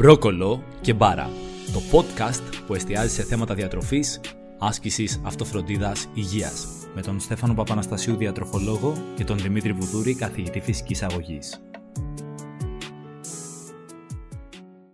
Μπρόκολο 0.00 0.62
και 0.80 0.92
Μπάρα, 0.92 1.30
το 1.72 1.80
podcast 1.92 2.62
που 2.66 2.74
εστιάζει 2.74 3.14
σε 3.14 3.22
θέματα 3.22 3.54
διατροφής, 3.54 4.20
άσκησης, 4.58 5.20
αυτοφροντίδας, 5.24 6.08
υγείας, 6.14 6.66
με 6.94 7.02
τον 7.02 7.20
Στέφανο 7.20 7.54
Παπαναστασίου 7.54 8.16
διατροφολόγο 8.16 8.92
και 9.16 9.24
τον 9.24 9.38
Δημήτρη 9.38 9.72
Βουδούρη 9.72 10.14
καθηγητή 10.14 10.60
φυσικής 10.60 11.02
αγωγής. 11.02 11.62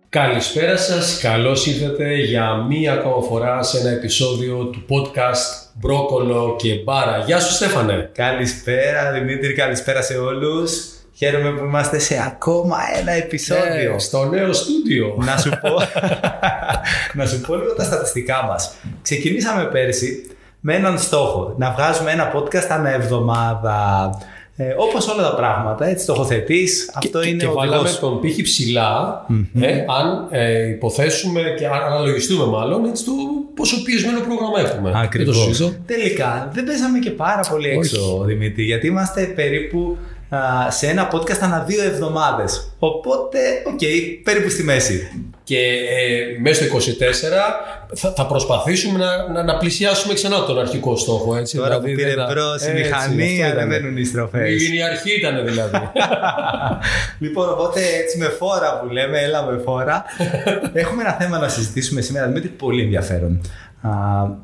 Καλησπέρα 0.09 0.77
σας, 0.77 1.19
καλώς 1.21 1.65
ήρθατε 1.65 2.15
για 2.15 2.55
μία 2.55 2.93
ακόμα 2.93 3.21
φορά 3.21 3.63
σε 3.63 3.79
ένα 3.79 3.89
επεισόδιο 3.89 4.65
του 4.65 4.85
podcast 4.89 5.71
Μπρόκολο 5.73 6.55
και 6.59 6.73
Μπάρα. 6.73 7.17
Γεια 7.17 7.39
σου 7.39 7.53
Στέφανε! 7.53 8.11
Καλησπέρα 8.13 9.11
Δημήτρη, 9.11 9.53
καλησπέρα 9.53 10.01
σε 10.01 10.17
όλους. 10.17 10.96
Χαίρομαι 11.17 11.51
που 11.51 11.65
είμαστε 11.65 11.99
σε 11.99 12.23
ακόμα 12.25 12.77
ένα 12.99 13.11
επεισόδιο. 13.11 13.91
Ναι, 13.91 13.99
στο 13.99 14.25
νέο 14.25 14.53
στούντιο. 14.53 15.15
Να 15.17 15.37
σου 15.37 15.49
πω, 15.49 15.69
να 17.19 17.25
σου 17.25 17.41
πω 17.41 17.55
λίγο 17.55 17.73
τα 17.73 17.83
στατιστικά 17.83 18.43
μας. 18.47 18.73
Ξεκινήσαμε 19.01 19.63
πέρσι 19.63 20.25
με 20.59 20.75
έναν 20.75 20.99
στόχο, 20.99 21.55
να 21.57 21.71
βγάζουμε 21.71 22.11
ένα 22.11 22.33
podcast 22.35 22.67
ανά 22.69 22.93
εβδομάδα. 22.93 24.09
Ε, 24.59 24.75
όπως 24.77 25.07
όλα 25.07 25.23
τα 25.23 25.35
πράγματα, 25.35 25.85
έτσι 25.85 26.05
τοχοθετείς, 26.05 26.91
αυτό 26.93 27.19
και, 27.19 27.29
είναι 27.29 27.37
και 27.37 27.45
ο 27.45 27.53
βάλαμε 27.53 27.75
οδηγός. 27.75 27.99
τον 27.99 28.19
πύχη 28.19 28.41
ψηλά, 28.41 29.25
ε, 29.61 29.71
αν 29.71 30.27
ε, 30.29 30.67
υποθέσουμε 30.69 31.41
και 31.57 31.65
αν 31.65 31.81
αναλογιστούμε 31.81 32.45
μάλλον 32.45 32.85
έτσι, 32.85 33.05
το 33.05 33.11
πόσο 33.55 33.83
πιεσμένο 33.83 34.19
πρόγραμμα 34.19 34.59
έχουμε. 34.59 34.89
Δεν 34.89 34.91
το 34.91 34.97
Ακριβώς. 34.97 35.37
συζητώ. 35.37 35.73
Τελικά, 35.85 36.49
δεν 36.53 36.63
παίζαμε 36.63 36.99
και 36.99 37.11
πάρα 37.11 37.41
πολύ 37.49 37.69
έξω, 37.69 38.23
Δημήτρη, 38.25 38.63
γιατί 38.63 38.87
είμαστε 38.87 39.23
περίπου 39.23 39.97
α, 39.99 40.16
σε 40.69 40.87
ένα 40.87 41.11
podcast 41.11 41.37
ανά 41.41 41.63
δύο 41.67 41.83
εβδομάδες. 41.83 42.71
Οπότε, 42.79 43.37
οκ, 43.67 43.79
περίπου 44.23 44.49
στη 44.49 44.63
μέση. 44.63 45.11
Και 45.43 45.57
ε, 45.57 46.39
μέσα 46.41 46.63
στο 46.63 46.77
24 46.77 46.81
θα, 47.95 48.13
θα 48.15 48.25
προσπαθήσουμε 48.25 48.99
να, 48.99 49.27
να, 49.31 49.43
να 49.43 49.57
πλησιάσουμε 49.57 50.13
ξανά 50.13 50.43
τον 50.45 50.59
αρχικό 50.59 50.95
στόχο. 50.97 51.35
Έτσι, 51.35 51.57
Τώρα 51.57 51.75
που 51.75 51.81
δηλαδή, 51.83 52.01
πήρε 52.01 52.15
δεν 52.15 52.25
θα- 52.25 52.31
μπρος 52.33 52.61
η 52.61 52.69
Έτσι, 52.69 52.81
μηχανή, 52.83 53.23
αυτό 53.43 53.47
ήταν. 53.47 53.59
ανεβαίνουν 53.59 53.97
οι 53.97 54.03
στροφές. 54.03 54.61
Η, 54.69 54.75
η 54.75 54.81
αρχή 54.83 55.11
ήταν 55.15 55.45
δηλαδή. 55.45 55.77
λοιπόν, 57.23 57.49
οπότε 57.49 57.79
έτσι 58.03 58.17
με 58.17 58.25
φόρα 58.25 58.79
που 58.79 58.89
λέμε, 58.93 59.19
έλα 59.21 59.43
με 59.43 59.61
φόρα. 59.65 60.03
Έχουμε 60.73 61.01
ένα 61.03 61.11
θέμα 61.11 61.37
να 61.37 61.47
συζητήσουμε 61.47 62.01
σήμερα, 62.01 62.27
Δημήτρη, 62.27 62.49
πολύ 62.49 62.81
ενδιαφέρον. 62.83 63.41
Α, 63.81 63.89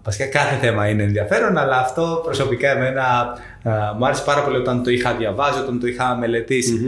βασικά 0.04 0.26
κάθε 0.26 0.56
θέμα 0.56 0.90
είναι 0.90 1.04
ενδιαφέρον, 1.04 1.58
αλλά 1.58 1.78
αυτό 1.78 2.22
προσωπικά 2.24 2.72
εμένα 2.72 3.04
α, 3.04 3.94
μου 3.98 4.06
άρεσε 4.06 4.24
πάρα 4.26 4.44
πολύ 4.44 4.58
όταν 4.58 4.84
το 4.84 4.90
είχα 4.90 5.14
διαβάσει, 5.14 5.60
όταν 5.60 5.80
το 5.80 5.88
είχα 5.88 6.16
μελετήσει. 6.16 6.80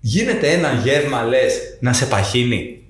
Γίνεται 0.00 0.48
ένα 0.48 0.72
γεύμα, 0.72 1.22
λες, 1.22 1.58
να 1.80 1.92
σε 1.92 2.06
παχύνει. 2.06 2.84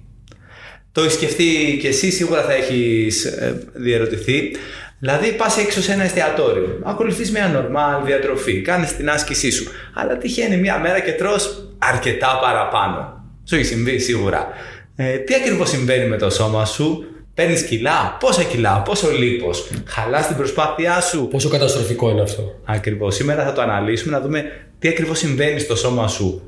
Το 0.92 1.00
έχεις 1.00 1.12
σκεφτεί 1.12 1.78
και 1.80 1.88
εσύ, 1.88 2.10
σίγουρα 2.10 2.42
θα 2.42 2.52
έχεις 2.52 3.34
διερωτηθεί. 3.72 4.50
Δηλαδή, 4.98 5.32
πας 5.32 5.58
έξω 5.58 5.82
σε 5.82 5.92
ένα 5.92 6.02
εστιατόριο, 6.02 6.80
ακολουθείς 6.82 7.30
μια 7.30 7.54
normal 7.54 8.04
διατροφή, 8.04 8.60
κάνεις 8.60 8.96
την 8.96 9.10
άσκησή 9.10 9.50
σου. 9.50 9.70
Αλλά 9.94 10.16
τυχαίνει 10.16 10.56
μια 10.56 10.78
μέρα 10.78 11.00
και 11.00 11.12
τρως 11.12 11.70
αρκετά 11.78 12.38
παραπάνω. 12.42 13.24
Σου 13.44 13.54
έχει 13.54 13.64
συμβεί 13.64 13.98
σίγουρα. 13.98 14.48
Ε, 14.96 15.16
τι 15.16 15.34
ακριβώς 15.34 15.68
συμβαίνει 15.68 16.08
με 16.08 16.16
το 16.16 16.30
σώμα 16.30 16.64
σου, 16.64 17.04
παίρνεις 17.36 17.62
κιλά, 17.62 18.16
πόσα 18.20 18.42
κιλά, 18.42 18.82
πόσο 18.82 19.10
λίπος, 19.10 19.70
χαλάς 19.86 20.26
την 20.26 20.36
προσπάθειά 20.36 21.00
σου. 21.00 21.28
Πόσο 21.30 21.48
καταστροφικό 21.48 22.10
είναι 22.10 22.20
αυτό. 22.22 22.60
Ακριβώς. 22.64 23.14
Σήμερα 23.14 23.44
θα 23.44 23.52
το 23.52 23.60
αναλύσουμε, 23.60 24.12
να 24.12 24.20
δούμε 24.20 24.44
τι 24.78 24.88
ακριβώς 24.88 25.18
συμβαίνει 25.18 25.58
στο 25.60 25.76
σώμα 25.76 26.08
σου 26.08 26.42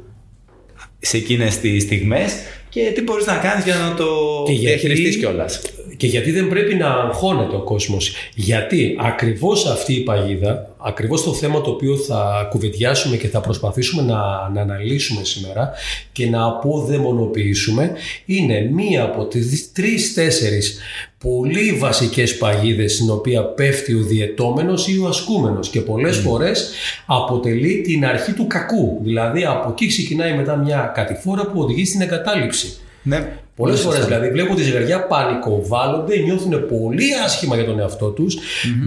σε 0.99 1.17
εκείνες 1.17 1.59
τις 1.59 1.83
στιγμές 1.83 2.33
και 2.69 2.93
τι 2.95 3.03
μπορείς 3.03 3.27
να 3.27 3.37
κάνεις 3.37 3.65
για 3.65 3.75
να 3.77 3.95
το 3.95 4.07
Και 4.47 4.53
γιατί- 4.53 4.67
διαχειριστείς 4.67 5.17
κιόλας. 5.17 5.61
Και 5.99 6.07
γιατί 6.07 6.31
δεν 6.31 6.49
πρέπει 6.49 6.75
να 6.75 6.89
αγχώνεται 6.89 7.57
ο 7.57 7.63
κόσμος. 7.63 8.15
Γιατί 8.35 8.97
ακριβώς 9.01 9.67
αυτή 9.67 9.93
η 9.95 10.01
παγίδα, 10.01 10.75
ακριβώς 10.79 11.23
το 11.23 11.35
θέμα 11.35 11.61
το 11.61 11.71
οποίο 11.71 11.97
θα 11.97 12.49
κουβεντιάσουμε 12.51 13.17
και 13.17 13.29
θα 13.29 13.41
προσπαθήσουμε 13.41 14.03
να, 14.03 14.49
να 14.55 14.61
αναλύσουμε 14.61 15.25
σήμερα 15.25 15.73
και 16.13 16.27
να 16.27 16.45
αποδαιμονοποιήσουμε 16.45 17.93
είναι 18.25 18.71
μία 18.73 19.03
από 19.03 19.25
τις 19.25 19.73
τρεις-τέσσερις 19.73 20.79
πολύ 21.19 21.73
βασικές 21.73 22.37
παγίδες 22.37 22.95
στην 22.95 23.11
οποία 23.11 23.45
πέφτει 23.45 23.95
ο 23.95 24.03
διαιτώμενος 24.03 24.89
ή 24.89 24.99
ο 24.99 25.09
ασκούμενος 25.09 25.69
και 25.69 25.81
πολλές 25.81 26.17
φορές 26.17 26.71
αποτελεί 27.07 27.81
την 27.81 28.07
αρχή 28.07 28.33
του 28.33 28.47
κακού. 28.47 28.99
Δηλαδή 29.03 29.45
από 29.45 29.71
εκεί 29.71 29.87
ξεκινάει 29.87 30.37
μετά 30.37 30.57
μια 30.57 30.93
κατηφόρα 30.95 31.47
που 31.47 31.61
οδηγεί 31.61 31.85
στην 31.85 32.01
εγκατάλειψη. 32.01 32.79
Ναι. 33.09 33.17
Πολλές 33.17 33.37
Πολύ 33.57 33.77
φορές 33.77 33.99
σωστά. 34.01 34.07
δηλαδή 34.07 34.33
βλέπουν 34.33 34.57
τη 34.57 34.63
ζευγαριά 34.63 35.07
πανικοβάλλονται, 35.07 36.17
νιώθουν 36.19 36.67
πολύ 36.67 37.05
άσχημα 37.25 37.55
για 37.57 37.65
τον 37.65 37.79
εαυτό 37.81 38.07
τους, 38.11 38.37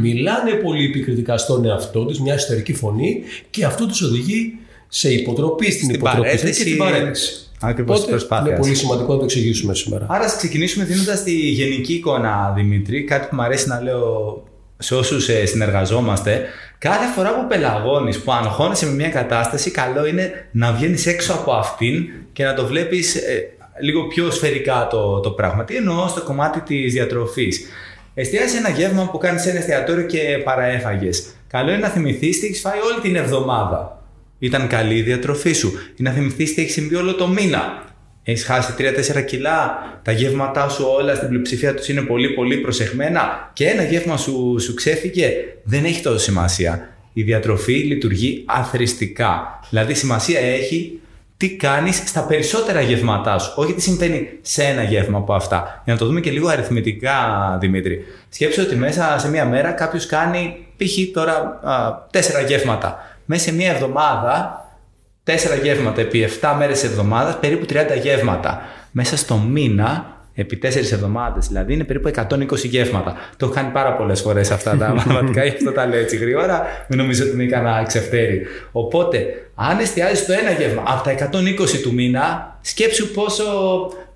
μιλάνε 0.01 0.51
πολύ 0.51 0.85
επικριτικά 0.85 1.37
στον 1.37 1.65
εαυτό 1.65 2.05
τους, 2.05 2.19
μια 2.19 2.33
ιστορική 2.33 2.73
φωνή 2.73 3.23
και 3.49 3.65
αυτό 3.65 3.85
τους 3.87 4.01
οδηγεί 4.01 4.53
σε 4.87 5.13
υποτροπή 5.13 5.65
στην, 5.71 5.83
Στην 5.83 5.95
υποτροπή 5.95 6.21
και 6.29 6.35
παρέτηση. 6.35 6.61
στην 6.61 6.77
παρέτηση. 6.77 7.33
Ακριβώς, 7.63 7.95
της 7.95 8.03
Οπότε 8.05 8.17
προσπάθειας. 8.17 8.47
είναι 8.49 8.59
πολύ 8.65 8.75
σημαντικό 8.75 9.11
να 9.13 9.17
το 9.17 9.23
εξηγήσουμε 9.23 9.73
σήμερα. 9.75 10.05
Άρα, 10.09 10.23
ας 10.25 10.35
ξεκινήσουμε 10.35 10.85
δίνοντας 10.85 11.23
τη 11.23 11.31
γενική 11.31 11.93
εικόνα, 11.93 12.53
Δημήτρη. 12.55 13.03
Κάτι 13.03 13.27
που 13.29 13.35
μου 13.35 13.41
αρέσει 13.41 13.67
να 13.67 13.81
λέω 13.81 14.43
σε 14.77 14.95
όσους 14.95 15.29
συνεργαζόμαστε. 15.43 16.41
Κάθε 16.77 17.05
φορά 17.15 17.35
που 17.35 17.47
πελαγώνεις, 17.47 18.19
που 18.19 18.31
αγχώνεσαι 18.31 18.85
με 18.85 18.91
μια 18.91 19.09
κατάσταση, 19.09 19.71
καλό 19.71 20.05
είναι 20.05 20.31
να 20.51 20.71
βγαίνεις 20.73 21.05
έξω 21.07 21.33
από 21.33 21.51
αυτήν 21.51 22.09
και 22.33 22.43
να 22.43 22.53
το 22.53 22.65
βλέπεις 22.65 23.15
λίγο 23.81 24.07
πιο 24.07 24.31
σφαιρικά 24.31 24.87
το, 24.89 25.19
το 25.19 25.29
πράγμα. 25.29 25.63
Τι 25.63 25.75
εννοώ 25.75 26.07
στο 26.07 26.21
κομμάτι 26.21 26.59
της 26.59 26.93
διατροφής. 26.93 27.65
Εστιάζει 28.13 28.57
ένα 28.57 28.69
γεύμα 28.69 29.09
που 29.11 29.17
κάνεις 29.17 29.41
σε 29.41 29.49
ένα 29.49 29.59
εστιατόριο 29.59 30.05
και 30.05 30.41
παραέφαγες. 30.43 31.35
Καλό 31.47 31.69
είναι 31.69 31.79
να 31.79 31.87
θυμηθείς 31.87 32.39
τι 32.39 32.45
έχεις 32.45 32.59
φάει 32.59 32.79
όλη 32.91 33.01
την 33.01 33.15
εβδομάδα. 33.15 34.05
Ήταν 34.39 34.67
καλή 34.67 34.95
η 34.95 35.01
διατροφή 35.01 35.53
σου. 35.53 35.71
Ή 35.95 36.03
να 36.03 36.11
θυμηθείς 36.11 36.53
τι 36.53 36.61
έχει 36.61 36.71
συμβεί 36.71 36.95
όλο 36.95 37.15
το 37.15 37.27
μήνα. 37.27 37.83
Έχεις 38.23 38.45
χάσει 38.45 38.73
3-4 38.77 39.25
κιλά. 39.25 39.77
Τα 40.03 40.11
γεύματά 40.11 40.69
σου 40.69 40.85
όλα 40.99 41.15
στην 41.15 41.27
πλειοψηφία 41.27 41.73
τους 41.73 41.87
είναι 41.87 42.01
πολύ 42.01 42.29
πολύ 42.29 42.57
προσεχμένα 42.57 43.51
και 43.53 43.67
ένα 43.67 43.83
γεύμα 43.83 44.17
σου, 44.17 44.55
σου 44.59 44.73
ξέφυγε. 44.73 45.31
Δεν 45.63 45.85
έχει 45.85 46.01
τόσο 46.01 46.17
σημασία. 46.17 46.89
Η 47.13 47.23
διατροφή 47.23 47.73
λειτουργεί 47.73 48.43
αθρηστικά. 48.47 49.59
Δηλαδή 49.69 49.93
σημασία 49.93 50.39
έχει 50.39 50.99
τι 51.41 51.55
κάνεις 51.55 51.95
στα 52.05 52.21
περισσότερα 52.21 52.81
γεύματά 52.81 53.39
σου. 53.39 53.53
Όχι 53.55 53.73
τι 53.73 53.81
συμβαίνει 53.81 54.29
σε 54.41 54.63
ένα 54.63 54.83
γεύμα 54.83 55.17
από 55.17 55.33
αυτά. 55.33 55.81
Για 55.83 55.93
να 55.93 55.99
το 55.99 56.05
δούμε 56.05 56.19
και 56.19 56.31
λίγο 56.31 56.47
αριθμητικά, 56.47 57.13
Δημήτρη. 57.59 58.05
Σκέψου 58.29 58.61
ότι 58.65 58.75
μέσα 58.75 59.15
σε 59.19 59.29
μία 59.29 59.45
μέρα 59.45 59.71
κάποιος 59.71 60.05
κάνει 60.05 60.65
π.χ. 60.77 61.13
τώρα 61.13 61.59
α, 61.63 62.07
τέσσερα 62.11 62.41
γεύματα. 62.41 62.97
Μέσα 63.25 63.43
σε 63.43 63.53
μία 63.53 63.71
εβδομάδα 63.71 64.65
Τέσσερα 65.23 65.55
γεύματα 65.55 66.01
επί 66.01 66.29
7 66.41 66.55
μέρες 66.57 66.83
εβδομάδας, 66.83 67.39
περίπου 67.39 67.65
30 67.69 67.75
γεύματα. 68.01 68.61
Μέσα 68.91 69.17
στο 69.17 69.37
μήνα, 69.37 70.05
επί 70.41 70.59
4 70.63 70.65
εβδομάδες, 70.65 71.47
δηλαδή 71.47 71.73
είναι 71.73 71.83
περίπου 71.83 72.11
120 72.15 72.63
γεύματα. 72.63 73.15
Το 73.37 73.45
έχω 73.45 73.53
κάνει 73.55 73.71
πάρα 73.71 73.95
πολλές 73.95 74.21
φορές 74.21 74.51
αυτά 74.51 74.77
τα 74.77 74.89
μαθηματικά, 74.95 75.43
γι' 75.43 75.49
αυτό 75.49 75.71
τα 75.71 75.85
λέω 75.85 75.99
έτσι 75.99 76.17
γρήγορα. 76.17 76.65
Μην 76.89 76.99
νομίζω 76.99 77.23
ότι 77.23 77.33
είναι 77.33 77.45
κανένα 77.45 77.83
ξεφτέρι. 77.83 78.41
Οπότε, 78.71 79.25
αν 79.55 79.79
εστιάζεις 79.79 80.25
το 80.25 80.33
ένα 80.33 80.51
γεύμα 80.51 80.83
από 80.87 81.03
τα 81.03 81.29
120 81.31 81.81
του 81.81 81.93
μήνα, 81.93 82.57
σκέψου 82.61 83.11
πόσο 83.11 83.43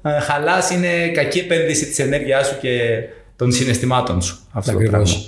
ε, 0.01 0.19
χαλάς 0.19 0.71
είναι 0.71 1.07
κακή 1.13 1.39
επένδυση 1.39 1.85
της 1.85 1.99
ενέργειάς 1.99 2.47
σου 2.47 2.55
και 2.61 3.03
των 3.35 3.51
συναισθημάτων 3.51 4.21
σου. 4.21 4.39
Αυτό 4.51 4.71
το 4.71 4.77
πράγμα. 4.77 4.97
Ακριβώ. 4.97 5.19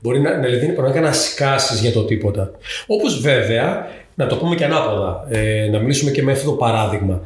Μπορεί 0.00 0.20
να, 0.20 0.30
δηλαδή, 0.30 0.66
πραγματικά 0.66 1.00
να 1.00 1.12
σκάσεις 1.12 1.80
για 1.80 1.92
το 1.92 2.04
τίποτα. 2.04 2.50
Όπως 2.86 3.20
βέβαια, 3.20 3.86
να 4.14 4.26
το 4.26 4.36
πούμε 4.36 4.54
και 4.54 4.64
ανάποδα, 4.64 5.26
ε, 5.28 5.68
να 5.72 5.78
μιλήσουμε 5.78 6.10
και 6.10 6.22
με 6.22 6.32
αυτό 6.32 6.50
το 6.50 6.56
παράδειγμα. 6.56 7.20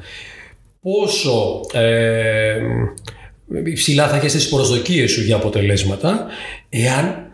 Πόσο 0.83 1.61
ε, 1.73 2.61
υψηλά 3.65 4.09
θα 4.09 4.17
έχεις 4.17 4.33
τις 4.33 4.49
προσδοκίες 4.49 5.11
σου 5.11 5.23
για 5.23 5.37
αποτελέσματα 5.37 6.27
εάν 6.69 7.31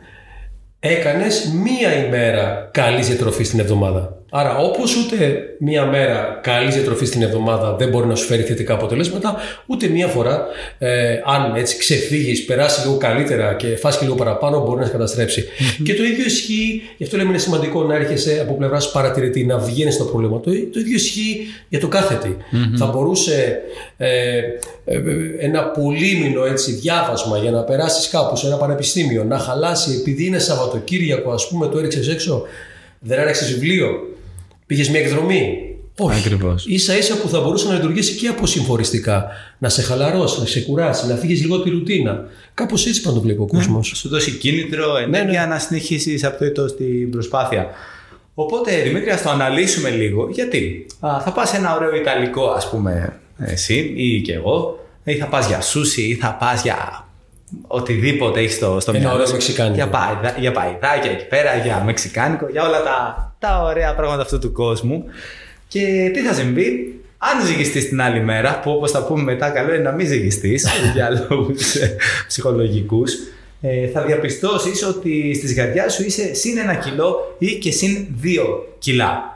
έκανες 0.79 1.53
μία 1.65 2.07
ημέρα 2.07 2.71
καλής 2.73 3.07
διατροφής 3.07 3.47
στην 3.47 3.61
εβδομάδα. 3.61 4.23
Άρα, 4.31 4.57
όπως 4.57 4.97
ούτε 4.97 5.43
μία 5.59 5.85
μέρα 5.85 6.41
καλή 6.43 6.71
διατροφή 6.71 7.05
στην 7.05 7.23
εβδομάδα 7.23 7.77
δεν 7.79 7.89
μπορεί 7.89 8.07
να 8.07 8.15
σου 8.15 8.27
φέρει 8.27 8.43
θετικά 8.43 8.75
αποτελέσματα, 8.75 9.37
ούτε 9.67 9.89
μία 9.89 10.07
φορά, 10.07 10.47
ε, 10.79 11.21
αν 11.25 11.55
έτσι 11.57 11.77
ξεφύγεις, 11.77 12.45
περάσεις 12.45 12.85
λίγο 12.85 12.97
καλύτερα 12.97 13.55
και 13.55 13.77
φας 13.77 13.99
και 13.99 14.05
λίγο 14.05 14.17
παραπάνω, 14.17 14.65
μπορεί 14.65 14.81
να 14.81 14.87
σε 14.87 14.93
καταστρεψει 14.93 15.45
Και 15.85 15.95
το 15.95 16.03
ίδιο 16.03 16.25
ισχύει, 16.25 16.83
γι' 16.97 17.05
αυτό 17.05 17.17
λέμε 17.17 17.29
είναι 17.29 17.39
σημαντικό 17.39 17.83
να 17.83 17.95
έρχεσαι 17.95 18.39
από 18.41 18.55
πλευράς 18.55 18.91
παρατηρητή, 18.91 19.45
να 19.45 19.59
βγαίνει 19.59 19.91
στο 19.91 20.05
πρόβλημα. 20.05 20.41
Το, 20.41 20.51
το 20.73 20.81
ίδιο 20.81 20.95
ισχύει 20.95 21.47
για 21.69 21.81
το 21.81 21.89
κάθετη. 21.89 22.37
Θα 22.77 22.87
μπορούσε 22.87 23.61
ε, 23.97 24.39
ε, 24.85 25.01
ένα 25.39 25.65
πολύμηνο 25.65 26.45
έτσι, 26.45 26.73
διάβασμα 26.73 27.39
για 27.39 27.51
να 27.51 27.63
περάσεις 27.63 28.09
κάπου 28.09 28.37
σε 28.37 28.47
ένα 28.47 28.57
πανεπιστήμιο, 28.57 29.25
να 29.25 29.39
χαλάσει 29.39 29.97
επειδή 30.01 30.27
είναι 30.27 30.39
Σαββατοκύριακο, 30.39 31.31
ας 31.31 31.49
πούμε, 31.49 31.67
το 31.67 31.79
έριξες 31.79 32.09
έξω, 32.09 32.43
δεν 33.01 33.19
άραξε 33.19 33.45
βιβλίο, 33.45 34.16
πήγες 34.67 34.89
μια 34.91 35.01
εκδρομή, 35.01 35.59
Όχι. 35.99 36.19
Ακριβώς. 36.19 36.67
σα 36.77 36.97
ίσα 36.97 37.17
που 37.17 37.29
θα 37.29 37.41
μπορούσε 37.41 37.69
να 37.69 37.75
λειτουργήσει 37.75 38.15
και 38.17 38.29
αποσυμφοριστικά. 38.29 39.27
Να 39.59 39.69
σε 39.69 39.83
χαλαρώσεις, 39.83 40.39
να 40.39 40.47
σε 40.47 40.61
κουράσει, 40.61 41.07
να 41.07 41.15
φύγεις 41.15 41.41
λίγο 41.41 41.61
τη 41.63 41.71
ρουτίνα. 41.71 42.25
Κάπως 42.55 42.87
έτσι 42.87 43.01
πρέπει 43.01 43.15
να 43.17 43.21
το 43.21 43.27
βλέπει 43.27 43.41
ο 43.41 43.47
κόσμος. 43.47 43.93
Σου 43.97 44.09
δώσει 44.09 44.31
κίνητρο, 44.31 44.97
ενέργεια 44.97 45.47
να 45.47 45.59
συνεχίσεις 45.59 46.25
αυτό 46.25 46.53
το 46.53 46.69
στην 46.69 47.11
προσπάθεια. 47.11 47.67
Οπότε, 48.35 48.81
Δημήτρη, 48.83 49.11
ας 49.11 49.23
το 49.23 49.31
αναλύσουμε 49.31 49.91
λίγο. 49.91 50.29
Γιατί; 50.33 50.87
Α, 51.01 51.21
θα 51.21 51.33
πας 51.33 51.49
σε 51.49 51.57
ένα 51.57 51.75
ωραίο 51.77 51.95
Ιταλικό, 51.97 52.47
ας 52.47 52.71
πούμε, 52.71 53.21
εσύ 53.39 53.93
ή 53.97 54.21
και 54.21 54.33
εγώ, 54.33 54.79
ή 55.05 55.15
θα 55.15 55.27
πας 55.27 55.47
για 55.47 55.61
σούσι, 55.61 56.03
ή 56.03 56.15
θα 56.15 56.35
πας 56.41 56.63
για 56.63 57.07
οτιδήποτε 57.67 58.41
έχεις 58.41 58.55
στο, 58.55 58.77
στο 58.81 58.91
Ένα 58.91 58.99
μυαλό 59.01 59.15
ωραίο 59.15 59.27
σου. 59.27 59.33
μεξικάνικο. 59.33 59.75
Για, 59.75 59.89
παϊδα, 59.89 60.37
για 60.41 60.53
παϊδάκια 60.53 61.11
εκεί 61.11 61.27
πέρα, 61.27 61.57
για 61.57 61.83
μεξικάνικο, 61.85 62.47
για 62.51 62.67
όλα 62.69 62.83
τα, 62.83 63.36
τα 63.47 63.63
ωραία 63.63 63.95
πράγματα 63.95 64.23
αυτού 64.23 64.39
του 64.39 64.53
κόσμου. 64.53 65.05
Και 65.69 66.11
τι 66.13 66.21
θα 66.21 66.33
συμβεί, 66.33 67.01
αν 67.19 67.47
ζυγιστείς 67.47 67.89
την 67.89 68.01
άλλη 68.01 68.21
μέρα, 68.21 68.61
που 68.61 68.71
όπως 68.71 68.91
θα 68.91 69.05
πούμε 69.05 69.23
μετά, 69.23 69.51
καλό 69.51 69.75
είναι 69.75 69.83
να 69.83 69.93
μην 69.93 70.07
ζυγιστείς 70.07 70.69
για 70.95 71.27
λόγους 71.29 71.77
ψυχολογικούς, 72.27 73.15
ε, 73.61 73.87
θα 73.87 74.03
διαπιστώσεις 74.03 74.83
ότι 74.83 75.35
στη 75.35 75.47
ζυγαριά 75.47 75.89
σου 75.89 76.05
είσαι 76.05 76.35
συν 76.35 76.59
ένα 76.59 76.75
κιλό 76.75 77.37
ή 77.39 77.47
και 77.47 77.71
συν 77.71 78.07
δύο 78.17 78.75
κιλά. 78.79 79.35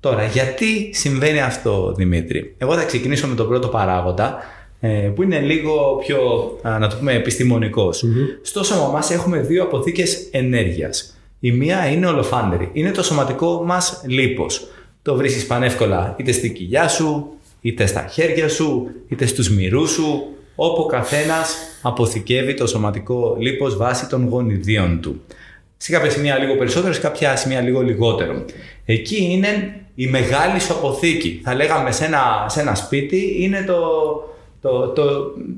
Τώρα, 0.00 0.24
γιατί 0.24 0.90
συμβαίνει 0.94 1.40
αυτό, 1.40 1.94
Δημήτρη; 1.96 2.54
Εγώ 2.58 2.74
θα 2.74 2.84
ξεκινήσω 2.84 3.26
με 3.26 3.34
τον 3.34 3.48
πρώτο 3.48 3.68
παράγοντα, 3.68 4.36
ε, 4.80 4.88
που 4.88 5.22
είναι 5.22 5.40
λίγο 5.40 6.02
πιο, 6.06 6.18
α, 6.62 6.78
να 6.78 6.88
το 6.88 6.96
πούμε, 6.96 7.12
επιστημονικός. 7.12 8.04
Στο 8.42 8.64
σώμα 8.64 8.88
μας 8.88 9.10
έχουμε 9.10 9.38
δύο 9.38 9.62
αποθήκες 9.62 10.28
ενέργειας. 10.30 11.13
Η 11.44 11.52
μία 11.52 11.86
είναι 11.86 12.06
ολοφάνερη. 12.06 12.70
Είναι 12.72 12.90
το 12.90 13.02
σωματικό 13.02 13.62
μας 13.64 14.02
λίπος. 14.06 14.66
Το 15.02 15.14
βρίσκεις 15.14 15.46
πανεύκολα 15.46 16.14
είτε 16.18 16.32
στην 16.32 16.54
κοιλιά 16.54 16.88
σου, 16.88 17.26
είτε 17.60 17.86
στα 17.86 18.06
χέρια 18.12 18.48
σου, 18.48 18.86
είτε 19.08 19.26
στους 19.26 19.50
μυρούς 19.50 19.90
σου, 19.90 20.22
όπου 20.54 20.82
ο 20.82 20.86
καθένας 20.86 21.56
αποθηκεύει 21.82 22.54
το 22.54 22.66
σωματικό 22.66 23.36
λίπος 23.38 23.76
βάσει 23.76 24.08
των 24.08 24.28
γονιδίων 24.28 25.00
του. 25.00 25.20
Σε 25.76 25.92
κάποια 25.92 26.10
σημεία 26.10 26.38
λίγο 26.38 26.56
περισσότερο, 26.56 26.92
σε 26.92 27.00
κάποια 27.00 27.36
σημεία 27.36 27.60
λίγο 27.60 27.80
λιγότερο. 27.80 28.44
Εκεί 28.84 29.28
είναι 29.30 29.80
η 29.94 30.06
μεγάλη 30.06 30.60
σου 30.60 30.72
αποθήκη. 30.72 31.40
Θα 31.44 31.54
λέγαμε 31.54 31.92
σε 31.92 32.04
ένα, 32.04 32.46
σε 32.48 32.60
ένα 32.60 32.74
σπίτι 32.74 33.36
είναι 33.38 33.64
το, 33.66 33.78
το, 34.60 34.88
το, 34.88 35.04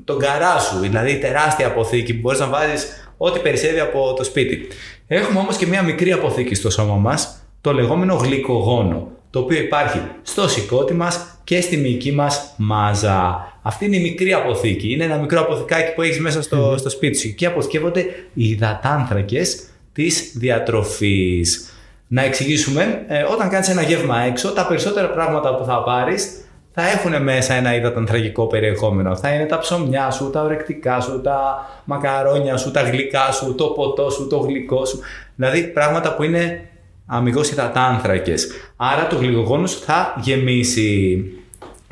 το 0.03 0.15
γκαρά 0.15 0.59
σου, 0.59 0.79
δηλαδή 0.79 1.11
η 1.11 1.17
τεράστια 1.17 1.67
αποθήκη 1.67 2.13
που 2.13 2.19
μπορείς 2.19 2.39
να 2.39 2.47
βάζεις 2.47 3.06
ό,τι 3.17 3.39
περισσεύει 3.39 3.79
από 3.79 4.13
το 4.13 4.23
σπίτι. 4.23 4.67
Έχουμε 5.07 5.39
όμως 5.39 5.57
και 5.57 5.67
μια 5.67 5.81
μικρή 5.81 6.11
αποθήκη 6.11 6.55
στο 6.55 6.69
σώμα 6.69 6.95
μας, 6.95 7.45
το 7.61 7.73
λεγόμενο 7.73 8.15
γλυκογόνο, 8.15 9.11
το 9.29 9.39
οποίο 9.39 9.59
υπάρχει 9.59 10.01
στο 10.21 10.47
σηκώτη 10.47 10.93
μας 10.93 11.39
και 11.43 11.61
στη 11.61 11.77
μυϊκή 11.77 12.11
μας 12.11 12.53
μάζα. 12.57 13.51
Αυτή 13.61 13.85
είναι 13.85 13.95
η 13.95 14.01
μικρή 14.01 14.33
αποθήκη. 14.33 14.91
Είναι 14.91 15.03
ένα 15.03 15.17
μικρό 15.17 15.41
αποθηκάκι 15.41 15.93
που 15.93 16.01
έχεις 16.01 16.19
μέσα 16.19 16.41
στο, 16.41 16.75
στο 16.77 16.89
σπίτι 16.89 17.17
σου. 17.17 17.27
Εκεί 17.27 17.45
αποθηκεύονται 17.45 17.99
οι 18.33 18.49
υδατάνθρακες 18.49 19.63
της 19.93 20.31
διατροφής. 20.35 21.71
Να 22.07 22.23
εξηγήσουμε, 22.23 23.05
ε, 23.07 23.23
όταν 23.23 23.49
κάνεις 23.49 23.69
ένα 23.69 23.81
γεύμα 23.81 24.19
έξω, 24.19 24.51
τα 24.51 24.67
περισσότερα 24.67 25.09
πράγματα 25.09 25.55
που 25.55 25.63
θα 25.63 25.83
πάρεις 25.83 26.46
θα 26.79 26.89
έχουν 26.89 27.23
μέσα 27.23 27.53
ένα 27.53 27.75
υδατανθρακικό 27.75 28.47
περιεχόμενο. 28.47 29.15
Θα 29.15 29.33
είναι 29.33 29.45
τα 29.45 29.57
ψωμιά 29.57 30.11
σου, 30.11 30.29
τα 30.29 30.41
ορεκτικά 30.41 30.99
σου, 30.99 31.21
τα 31.21 31.67
μακαρόνια 31.85 32.57
σου, 32.57 32.71
τα 32.71 32.81
γλυκά 32.81 33.31
σου, 33.31 33.55
το 33.55 33.65
ποτό 33.65 34.09
σου, 34.09 34.27
το 34.27 34.37
γλυκό 34.37 34.85
σου. 34.85 34.99
Δηλαδή 35.35 35.63
πράγματα 35.63 36.15
που 36.15 36.23
είναι 36.23 36.69
αμυγός 37.05 37.51
υδατάνθρακες. 37.51 38.47
Άρα 38.75 39.07
το 39.07 39.15
γλυκογόνο 39.15 39.67
σου 39.67 39.79
θα 39.79 40.15
γεμίσει. 40.21 41.23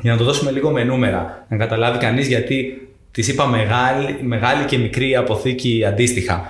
Για 0.00 0.12
να 0.12 0.18
το 0.18 0.24
δώσουμε 0.24 0.50
λίγο 0.50 0.70
με 0.70 0.84
νούμερα, 0.84 1.46
να 1.48 1.56
καταλάβει 1.56 1.98
κανείς 1.98 2.26
γιατί 2.26 2.88
τις 3.10 3.28
είπα 3.28 3.46
μεγάλη, 3.46 4.18
μεγάλη 4.22 4.64
και 4.64 4.78
μικρή 4.78 5.16
αποθήκη 5.16 5.84
αντίστοιχα. 5.86 6.46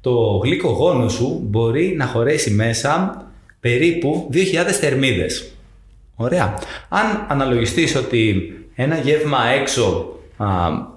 Το 0.00 0.40
γλυκογόνος 0.42 1.12
σου 1.12 1.40
μπορεί 1.44 1.94
να 1.96 2.06
χωρέσει 2.06 2.50
μέσα 2.50 3.24
περίπου 3.60 4.30
2.000 4.32 4.38
θερμίδες. 4.80 5.52
Ωραία. 6.20 6.58
Αν 6.88 7.26
αναλογιστείς 7.28 7.96
ότι 7.96 8.52
ένα 8.74 8.98
γεύμα 8.98 9.38
έξω 9.60 10.14
α, 10.36 10.46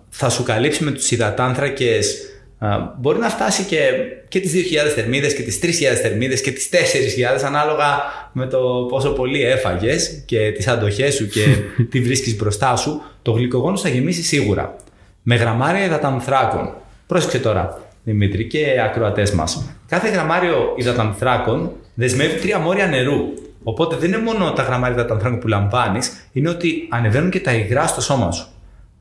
θα 0.10 0.30
σου 0.30 0.44
καλύψει 0.44 0.84
με 0.84 0.92
τους 0.92 1.12
υδατάνθρακες 1.12 2.16
α, 2.60 2.78
μπορεί 3.00 3.20
να 3.20 3.30
φτάσει 3.30 3.64
και, 3.64 3.80
και 4.28 4.40
τις 4.40 4.52
2.000 4.54 4.90
θερμίδες 4.96 5.34
και 5.34 5.42
τις 5.42 5.60
3.000 5.64 5.70
θερμίδες 6.02 6.42
και 6.42 6.52
τις 6.52 6.70
4.000 6.72 7.44
ανάλογα 7.46 8.02
με 8.32 8.48
το 8.48 8.86
πόσο 8.90 9.10
πολύ 9.10 9.44
έφαγες 9.44 10.24
και 10.26 10.52
τις 10.52 10.68
αντοχές 10.68 11.14
σου 11.14 11.28
και 11.28 11.46
τι 11.92 12.02
βρίσκεις 12.02 12.36
μπροστά 12.36 12.76
σου 12.76 13.02
το 13.22 13.32
γλυκογόνο 13.32 13.78
θα 13.78 13.90
γεμίσει 13.90 14.24
σίγουρα 14.24 14.76
με 15.22 15.36
γραμμάρια 15.36 15.86
υδατανθράκων. 15.86 16.74
Πρόσεξε 17.08 17.40
τώρα, 17.40 17.92
Δημήτρη 18.04 18.48
και 18.48 18.82
ακροατές 18.86 19.32
μας. 19.32 19.70
Κάθε 19.88 20.10
γραμμάριο 20.10 20.74
υδατανθράκων 20.76 21.72
δεσμεύει 21.94 22.40
τρία 22.40 22.60
μόρια 22.60 22.88
νερού. 22.88 23.34
Οπότε 23.64 23.96
δεν 23.96 24.14
είναι 24.14 24.22
μόνο 24.22 24.52
τα 24.52 24.64
γραμμάρια 24.64 24.98
υδατανθράκων 24.98 25.40
που 25.40 25.48
λαμβάνεις, 25.48 26.30
είναι 26.32 26.50
ότι 26.50 26.88
ανεβαίνουν 26.90 27.30
και 27.30 27.40
τα 27.40 27.54
υγρά 27.54 27.88
στο 27.88 28.02
σώμα 28.02 28.32
σου. 28.32 28.48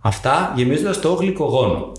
Αυτά 0.01 0.53
γεμίζοντας 0.57 1.01
το 1.01 1.13
γλυκογόνο. 1.13 1.93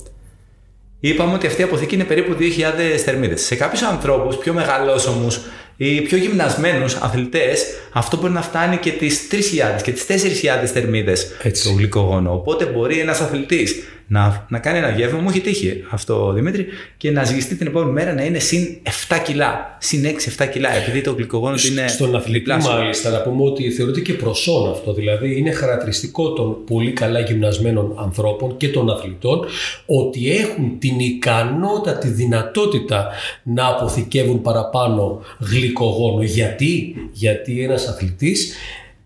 Είπαμε 1.00 1.34
ότι 1.34 1.48
αυτή 1.48 1.62
η 1.62 1.64
αποθήκη 1.64 1.96
είναι 1.96 2.04
περίπου 2.04 2.36
2.000 2.40 2.98
θερμίδες. 3.04 3.42
Σε 3.42 3.56
κάποιους 3.56 3.82
ανθρώπους 3.82 4.36
πιο 4.36 4.54
μεγαλόσωμους 4.54 5.40
ή 5.78 6.02
πιο 6.02 6.18
γυμνασμένους 6.18 6.96
αθλητές, 6.96 7.66
αυτό 7.94 8.18
μπορεί 8.18 8.34
να 8.34 8.42
φτάνει 8.42 8.78
και 8.78 8.92
τις 8.92 9.28
3.000 9.32 9.82
και 9.82 9.92
τις 9.92 10.06
4.000 10.08 10.66
θερμίδες 10.66 11.32
Έτσι. 11.42 11.64
το 11.64 11.74
γλυκογόνο. 11.74 12.34
Οπότε 12.34 12.66
μπορεί 12.66 13.00
ένας 13.00 13.22
αθλητής 13.22 13.84
να, 14.12 14.46
να 14.50 14.60
κάνει 14.60 14.78
ένα 14.78 14.90
γεύμα, 14.90 15.20
μου 15.20 15.30
έχει 15.30 15.40
τύχει 15.40 15.84
αυτό 15.90 16.32
Δημήτρη, 16.32 16.66
και 16.98 17.12
να 17.12 17.24
ζυγιστεί 17.24 17.56
την 17.56 17.68
επόμενη 17.68 17.92
μέρα 17.92 18.14
να 18.14 18.24
είναι 18.24 18.40
συν 18.40 18.78
7 19.08 19.18
κιλά, 19.24 19.78
συν 19.80 20.04
6-7 20.40 20.48
κιλά, 20.52 20.76
επειδή 20.76 21.02
το 21.02 21.14
γλυκογόνο 21.14 21.56
του 21.56 21.68
είναι. 21.68 21.88
Στον 21.88 22.16
αθλητή, 22.16 22.40
διπλάσιο. 22.40 22.72
μάλιστα, 22.72 23.10
να 23.10 23.22
πούμε 23.22 23.44
ότι 23.44 23.72
θεωρείται 23.72 24.00
και 24.00 24.14
προσόν 24.14 24.70
αυτό. 24.70 24.94
Δηλαδή, 24.94 25.38
είναι 25.38 25.52
χαρακτηριστικό 25.52 26.34
των 26.34 26.64
πολύ 26.66 26.92
καλά 26.92 27.20
γυμνασμένων 27.20 27.96
ανθρώπων 28.00 28.58
και 28.58 28.70
των 28.70 28.90
αθλητών 28.90 29.46
ότι 29.86 30.32
έχουν 30.32 30.80
την 30.80 31.00
ικανότητα, 31.00 31.98
τη 31.98 32.08
δυνατότητα 32.08 33.08
να 33.44 33.68
αποθηκεύουν 33.68 34.42
παραπάνω 34.42 35.22
γλυκογόνο. 35.40 36.24
Γιατί, 36.24 36.96
Γιατί 37.12 37.64
ένας 37.64 37.88
αθλητής 37.88 38.56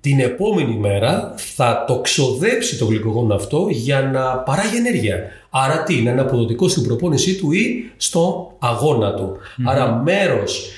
την 0.06 0.20
επόμενη 0.20 0.76
μέρα 0.76 1.34
θα 1.36 1.84
το 1.88 2.00
ξοδέψει 2.00 2.78
το 2.78 2.86
γλυκογόνο 2.86 3.36
αυτό 3.36 3.68
για 3.70 4.02
να 4.02 4.38
παράγει 4.38 4.78
ενέργεια. 4.78 5.20
Άρα 5.50 5.84
τι, 5.84 6.02
να 6.02 6.12
είναι 6.12 6.22
αποδοτικό 6.22 6.68
στην 6.68 6.84
προπόνησή 6.84 7.36
του 7.36 7.52
ή 7.52 7.92
στο 7.98 8.52
αγώνα 8.60 9.14
του. 9.14 9.38
Άρα 9.66 10.02
μέρος 10.04 10.70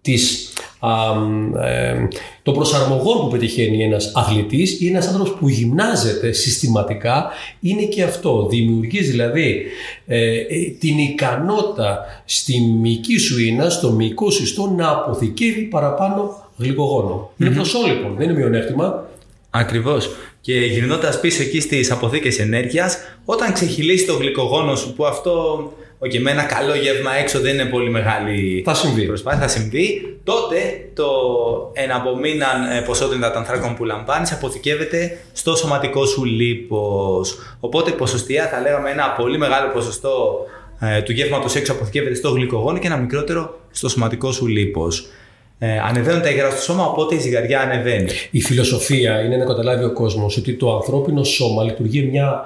της, 0.00 0.52
α, 0.78 0.90
ε, 1.66 2.08
των 2.42 2.54
προσαρμογών 2.54 3.20
που 3.20 3.28
πετυχαίνει 3.28 3.84
ένας 3.84 4.12
αθλητής 4.14 4.80
ή 4.80 4.88
ένας 4.88 5.06
άνθρωπος 5.06 5.34
που 5.34 5.48
γυμνάζεται 5.48 6.32
συστηματικά 6.32 7.30
είναι 7.60 7.82
και 7.82 8.02
αυτό. 8.02 8.46
Δημιουργείς 8.50 9.10
δηλαδή 9.10 9.62
ε, 10.06 10.30
ε, 10.30 10.70
την 10.78 10.98
ικανότητα 10.98 11.98
στη 12.24 12.60
μυϊκή 12.60 13.18
σου 13.18 13.40
ίνα, 13.40 13.70
στο 13.70 13.90
μυϊκό 13.90 14.30
σου 14.30 14.42
ιστό 14.42 14.74
να 14.76 14.90
αποθηκεύει 14.90 15.62
παραπάνω 15.62 16.42
γλυκογόνο. 16.62 17.30
Είναι 17.36 17.50
προσώ 17.50 17.78
λοιπόν, 17.86 18.14
δεν 18.16 18.28
είναι 18.28 18.38
μειονέκτημα. 18.38 19.06
Ακριβώς. 19.50 20.10
Και 20.40 20.54
γυρνώντας 20.54 21.20
πίσω 21.20 21.42
εκεί 21.42 21.60
στις 21.60 21.90
αποθήκες 21.90 22.38
ενέργειας, 22.38 22.98
όταν 23.24 23.52
ξεχυλήσει 23.52 24.06
το 24.06 24.14
γλυκογόνο 24.14 24.74
σου, 24.74 24.94
που 24.94 25.06
αυτό 25.06 25.72
okay, 26.04 26.18
με 26.18 26.30
ένα 26.30 26.42
καλό 26.42 26.74
γεύμα 26.74 27.14
έξω 27.14 27.40
δεν 27.40 27.54
είναι 27.54 27.64
πολύ 27.64 27.90
μεγάλη 27.90 28.62
Θα 28.64 28.74
συμβεί. 28.74 29.06
προσπάθεια, 29.06 29.40
θα 29.40 29.48
συμβεί, 29.48 30.16
τότε 30.24 30.88
το 30.94 31.04
εναπομείναν 31.72 32.70
ε, 32.70 32.80
ποσότητα 32.80 33.16
υδατανθράκων 33.16 33.76
που 33.76 33.84
λαμβάνεις 33.84 34.32
αποθηκεύεται 34.32 35.18
στο 35.32 35.56
σωματικό 35.56 36.06
σου 36.06 36.24
λίπος. 36.24 37.38
Οπότε 37.60 37.90
ποσοστία 37.90 38.48
θα 38.48 38.60
λέγαμε 38.60 38.90
ένα 38.90 39.14
πολύ 39.18 39.38
μεγάλο 39.38 39.70
ποσοστό 39.72 40.38
ε, 40.80 41.02
του 41.02 41.12
γεύματος 41.12 41.54
έξω 41.54 41.72
αποθηκεύεται 41.72 42.14
στο 42.14 42.30
γλυκογόνο 42.30 42.78
και 42.78 42.86
ένα 42.86 42.96
μικρότερο 42.96 43.58
στο 43.70 43.88
σωματικό 43.88 44.32
σου 44.32 44.46
λίπος. 44.46 45.06
Ε, 45.64 45.78
ανεβαίνουν 45.78 46.22
τα 46.22 46.30
υγρά 46.30 46.50
στο 46.50 46.60
σώμα, 46.60 46.86
οπότε 46.86 47.14
η 47.14 47.18
ζυγαριά 47.18 47.60
ανεβαίνει. 47.60 48.08
Η 48.30 48.40
φιλοσοφία 48.40 49.20
είναι 49.20 49.36
να 49.36 49.44
καταλάβει 49.44 49.84
ο 49.84 49.92
κόσμος 49.92 50.36
ότι 50.36 50.54
το 50.54 50.74
ανθρώπινο 50.74 51.24
σώμα 51.24 51.62
λειτουργεί 51.62 52.02
μια 52.02 52.44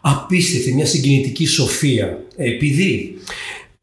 απίστευτη, 0.00 0.74
μια 0.74 0.86
συγκινητική 0.86 1.46
σοφία. 1.46 2.18
Επειδή 2.36 3.18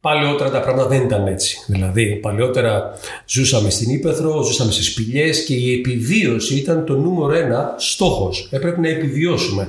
παλαιότερα 0.01 0.49
τα 0.49 0.59
πράγματα 0.59 0.87
δεν 0.87 1.01
ήταν 1.01 1.27
έτσι. 1.27 1.57
Δηλαδή, 1.67 2.05
παλαιότερα 2.15 2.91
ζούσαμε 3.27 3.69
στην 3.69 3.89
Ήπεθρο, 3.89 4.41
ζούσαμε 4.41 4.71
σε 4.71 4.83
σπηλιές 4.83 5.43
και 5.43 5.53
η 5.53 5.73
επιβίωση 5.73 6.55
ήταν 6.55 6.85
το 6.85 6.97
νούμερο 6.97 7.33
ένα 7.33 7.75
στόχος. 7.77 8.47
Έπρεπε 8.51 8.79
να 8.79 8.89
επιβιώσουμε. 8.89 9.67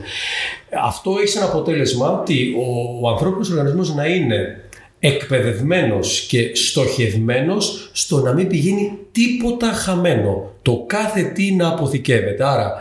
Αυτό 0.86 1.16
έχει 1.18 1.28
σαν 1.28 1.42
αποτέλεσμα 1.42 2.20
ότι 2.20 2.54
ο, 2.58 2.98
ο 3.06 3.08
ανθρώπινος 3.08 3.50
οργανισμός 3.50 3.94
να 3.94 4.06
είναι 4.06 4.58
εκπαιδευμένος 5.06 6.20
και 6.28 6.50
στοχευμένος 6.54 7.90
στο 7.92 8.20
να 8.20 8.32
μην 8.32 8.46
πηγαίνει 8.46 8.98
τίποτα 9.12 9.72
χαμένο. 9.72 10.52
Το 10.62 10.84
κάθε 10.86 11.22
τι 11.22 11.52
να 11.52 11.68
αποθηκεύεται. 11.68 12.44
Άρα 12.44 12.72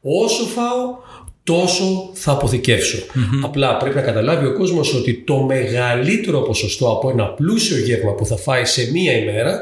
όσο 0.00 0.44
φάω 0.44 1.02
τόσο 1.42 2.10
θα 2.12 2.32
αποθηκευσω 2.32 2.98
Απλά 3.42 3.76
πρέπει 3.76 3.94
να 3.94 4.02
καταλάβει 4.02 4.46
ο 4.46 4.52
κόσμος 4.52 4.94
ότι 4.94 5.22
το 5.26 5.42
μεγαλύτερο 5.42 6.40
ποσοστό 6.40 6.90
από 6.90 7.10
ένα 7.10 7.26
πλούσιο 7.26 7.78
γεύμα 7.78 8.12
που 8.14 8.26
θα 8.26 8.36
φάει 8.36 8.64
σε 8.64 8.90
μία 8.90 9.12
ημέρα 9.12 9.60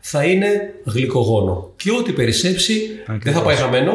θα 0.00 0.24
είναι 0.24 0.74
γλυκογόνο. 0.84 1.72
Και 1.76 1.90
ό,τι 1.90 2.12
περισσέψει 2.12 2.80
δεν 3.22 3.32
θα 3.32 3.42
πάει 3.42 3.56
χαμένο, 3.56 3.92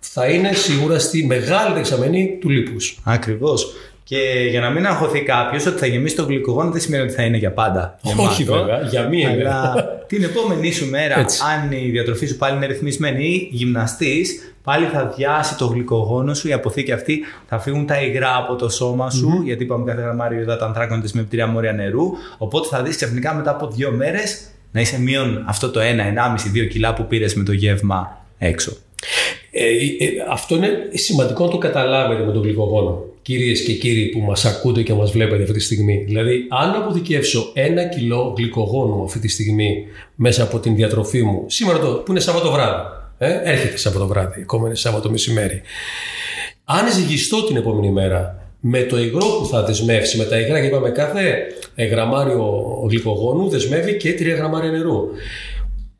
θα 0.00 0.26
είναι 0.26 0.52
σίγουρα 0.52 0.98
στη 0.98 1.26
μεγάλη 1.26 1.74
δεξαμενή 1.74 2.38
του 2.40 2.48
λίπους. 2.48 2.98
Ακριβώς. 3.04 3.74
Και 4.08 4.46
για 4.50 4.60
να 4.60 4.70
μην 4.70 4.86
αγχωθεί 4.86 5.22
κάποιος 5.22 5.66
ότι 5.66 5.78
θα 5.78 5.86
γεμίσει 5.86 6.16
το 6.16 6.22
γλυκογόνο 6.22 6.70
δεν 6.70 6.80
σημαίνει 6.80 7.02
ότι 7.02 7.12
θα 7.12 7.22
είναι 7.22 7.36
για 7.36 7.52
πάντα. 7.52 7.98
Όχι 8.16 8.44
βέβαια, 8.44 8.80
για 8.80 9.08
μία 9.08 9.30
ημέρα. 9.30 9.60
Αλλά 9.60 9.84
την 10.08 10.22
επόμενη 10.22 10.72
σου 10.72 10.90
μέρα, 10.90 11.18
Έτσι. 11.18 11.40
αν 11.54 11.72
η 11.72 11.90
διατροφή 11.90 12.26
σου 12.26 12.36
πάλι 12.36 12.56
είναι 12.56 12.66
ρυθμισμένη 12.66 13.24
ή 13.24 13.48
γυμναστής, 13.52 14.54
πάλι 14.62 14.86
θα 14.86 15.12
διάσει 15.16 15.56
το 15.56 15.66
γλυκογόνο 15.66 16.34
σου, 16.34 16.48
η 16.48 16.52
αποθήκη 16.52 16.92
αυτή, 16.92 17.20
θα 17.46 17.58
φύγουν 17.58 17.86
τα 17.86 18.02
υγρά 18.02 18.36
από 18.36 18.56
το 18.56 18.68
σώμα 18.68 19.10
σου, 19.10 19.40
γιατί 19.44 19.62
είπαμε 19.62 19.84
κάθε 19.84 20.02
γραμμάριο 20.02 20.40
υδατανθράκων 20.40 21.02
με 21.12 21.22
πτήρια 21.22 21.46
μόρια 21.46 21.72
νερού. 21.72 22.12
Οπότε 22.38 22.68
θα 22.68 22.82
δεις 22.82 22.96
ξαφνικά 22.96 23.34
μετά 23.34 23.50
από 23.50 23.70
δύο 23.70 23.90
μέρες 23.90 24.46
να 24.72 24.80
είσαι 24.80 25.00
μείον 25.00 25.44
αυτό 25.46 25.70
το 25.70 25.80
1, 25.80 25.82
1,5-2 25.82 26.68
κιλά 26.70 26.94
που 26.94 27.06
πήρες 27.06 27.34
με 27.34 27.44
το 27.44 27.52
γεύμα 27.52 28.26
έξω. 28.38 28.72
Ε, 29.50 29.64
ε, 29.64 30.08
αυτό 30.30 30.56
είναι 30.56 30.70
σημαντικό 30.92 31.44
να 31.44 31.50
το 31.50 31.58
καταλάβετε 31.58 32.24
με 32.24 32.32
τον 32.32 32.42
γλυκογόνο. 32.42 33.04
Κυρίες 33.26 33.62
και 33.62 33.72
κύριοι 33.72 34.06
που 34.06 34.20
μας 34.20 34.44
ακούτε 34.44 34.82
και 34.82 34.94
μας 34.94 35.10
βλέπετε 35.10 35.42
αυτή 35.42 35.54
τη 35.54 35.60
στιγμή. 35.60 36.04
Δηλαδή, 36.06 36.46
αν 36.48 36.82
αποθηκεύσω 36.82 37.50
ένα 37.54 37.84
κιλό 37.84 38.34
γλυκογόνο 38.36 39.02
αυτή 39.04 39.18
τη 39.18 39.28
στιγμή 39.28 39.84
μέσα 40.14 40.42
από 40.42 40.58
την 40.58 40.74
διατροφή 40.74 41.22
μου, 41.22 41.44
σήμερα 41.46 41.78
το, 41.78 41.86
που 41.86 42.10
είναι 42.10 42.20
Σάββατο 42.20 42.50
βράδυ, 42.50 42.82
ε, 43.18 43.40
έρχεται 43.42 43.76
Σάββατο 43.76 44.06
βράδυ, 44.06 44.40
ακόμα 44.40 44.66
είναι 44.66 44.76
Σάββατο 44.76 45.10
μεσημέρι. 45.10 45.60
Αν 46.64 46.92
ζυγιστώ 46.92 47.44
την 47.44 47.56
επόμενη 47.56 47.90
μέρα 47.90 48.50
με 48.60 48.82
το 48.82 48.98
υγρό 48.98 49.26
που 49.38 49.46
θα 49.46 49.64
δεσμεύσει, 49.64 50.16
με 50.16 50.24
τα 50.24 50.38
υγρά, 50.38 50.60
και 50.60 50.66
είπαμε 50.66 50.90
κάθε 50.90 51.46
ε, 51.74 51.84
γραμμάριο 51.84 52.64
γλυκογόνου 52.88 53.48
δεσμεύει 53.48 53.96
και 53.96 54.14
3 54.18 54.24
γραμμάρια 54.36 54.70
νερού. 54.70 55.00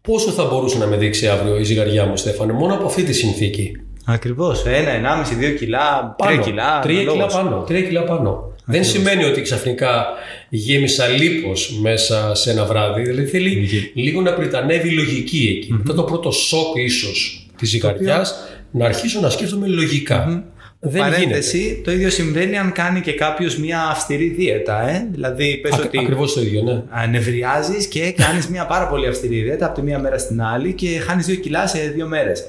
Πόσο 0.01 0.31
θα 0.31 0.45
μπορούσε 0.45 0.79
να 0.79 0.87
με 0.87 0.97
δείξει 0.97 1.29
αύριο 1.29 1.59
η 1.59 1.63
ζυγαριά 1.63 2.07
μου, 2.07 2.17
Στέφανε, 2.17 2.53
μόνο 2.53 2.75
από 2.75 2.87
αυτή 2.87 3.03
τη 3.03 3.13
συνθήκη; 3.13 3.73
Ακριβώς. 4.07 4.63
1, 4.65 4.69
1,5-2 4.69 5.57
κιλά, 5.59 6.17
3 6.19 6.41
κιλά. 6.43 6.81
3 6.83 6.87
κιλά 6.87 7.01
αναλόγως. 7.01 7.35
πάνω. 7.35 7.65
3 7.69 7.83
κιλά 7.83 8.03
πάνω. 8.03 8.55
Δεν 8.65 8.85
σημαίνει 8.85 9.25
ότι 9.25 9.43
ξαφνικά 9.43 10.05
γέμισα 10.49 11.07
λίπος 11.07 11.79
μέσα 11.81 12.35
σε 12.35 12.51
ένα 12.51 12.65
βράδυ. 12.65 13.03
Δηλαδή 13.03 13.27
θέλει 13.27 13.69
λίγο 13.95 14.21
να 14.21 14.33
πριτανεύει 14.33 14.89
η 14.89 14.93
λογική 14.93 15.57
εκεί. 15.57 15.73
Μετά 15.73 15.95
το 15.95 16.03
πρώτο 16.03 16.31
σοκ 16.31 16.77
ίσως 16.77 17.49
της 17.57 17.69
ζυγαριάς 17.69 18.35
να 18.71 18.85
αρχίσω 18.85 19.21
να 19.21 19.31
σκέφτομαι 19.31 19.67
λογικά. 19.67 20.45
Δεν 20.81 21.03
γίνεται. 21.03 21.11
Παρένθεση, 21.11 21.81
το 21.85 21.93
ίδιο 21.93 22.11
συμβαίνει 22.11 22.59
αν 22.59 22.73
κάνει 22.73 23.01
και 23.01 23.13
κάποιος 23.13 23.59
μια 23.59 23.81
αυστηρή 23.91 24.29
δίαιτα. 24.29 24.89
Ε; 24.89 25.09
Δηλαδή, 25.13 25.57
πες 25.57 25.79
ότι 25.79 25.99
Ακριβώς 25.99 26.33
το 26.33 26.41
ίδιο, 26.41 26.63
ναι. 26.63 26.83
ανεβριάζεις 26.91 27.87
και 27.87 28.13
κάνεις 28.17 28.49
μια 28.49 28.67
πάρα 28.67 28.87
πολύ 28.89 29.07
αυστηρή 29.07 29.41
δίαιτα 29.43 29.67
από 29.67 29.75
τη 29.75 29.83
μία 29.83 29.99
μέρα 29.99 30.19
στην 30.19 30.43
άλλη 30.43 30.73
και 30.73 30.87
χάνεις 30.87 31.27
2 31.27 31.35
κιλά 31.35 31.67
σε 31.67 31.79
δύο 31.95 32.07
μέρες. 32.07 32.47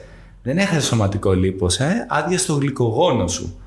Δεν 0.48 0.58
έχασε 0.58 0.82
σωματικό 0.82 1.34
λίπος, 1.34 1.80
ε; 1.80 2.06
άδεια 2.10 2.38
στο 2.38 2.54
γλυκογόνο 2.54 3.28
σου. 3.28 3.60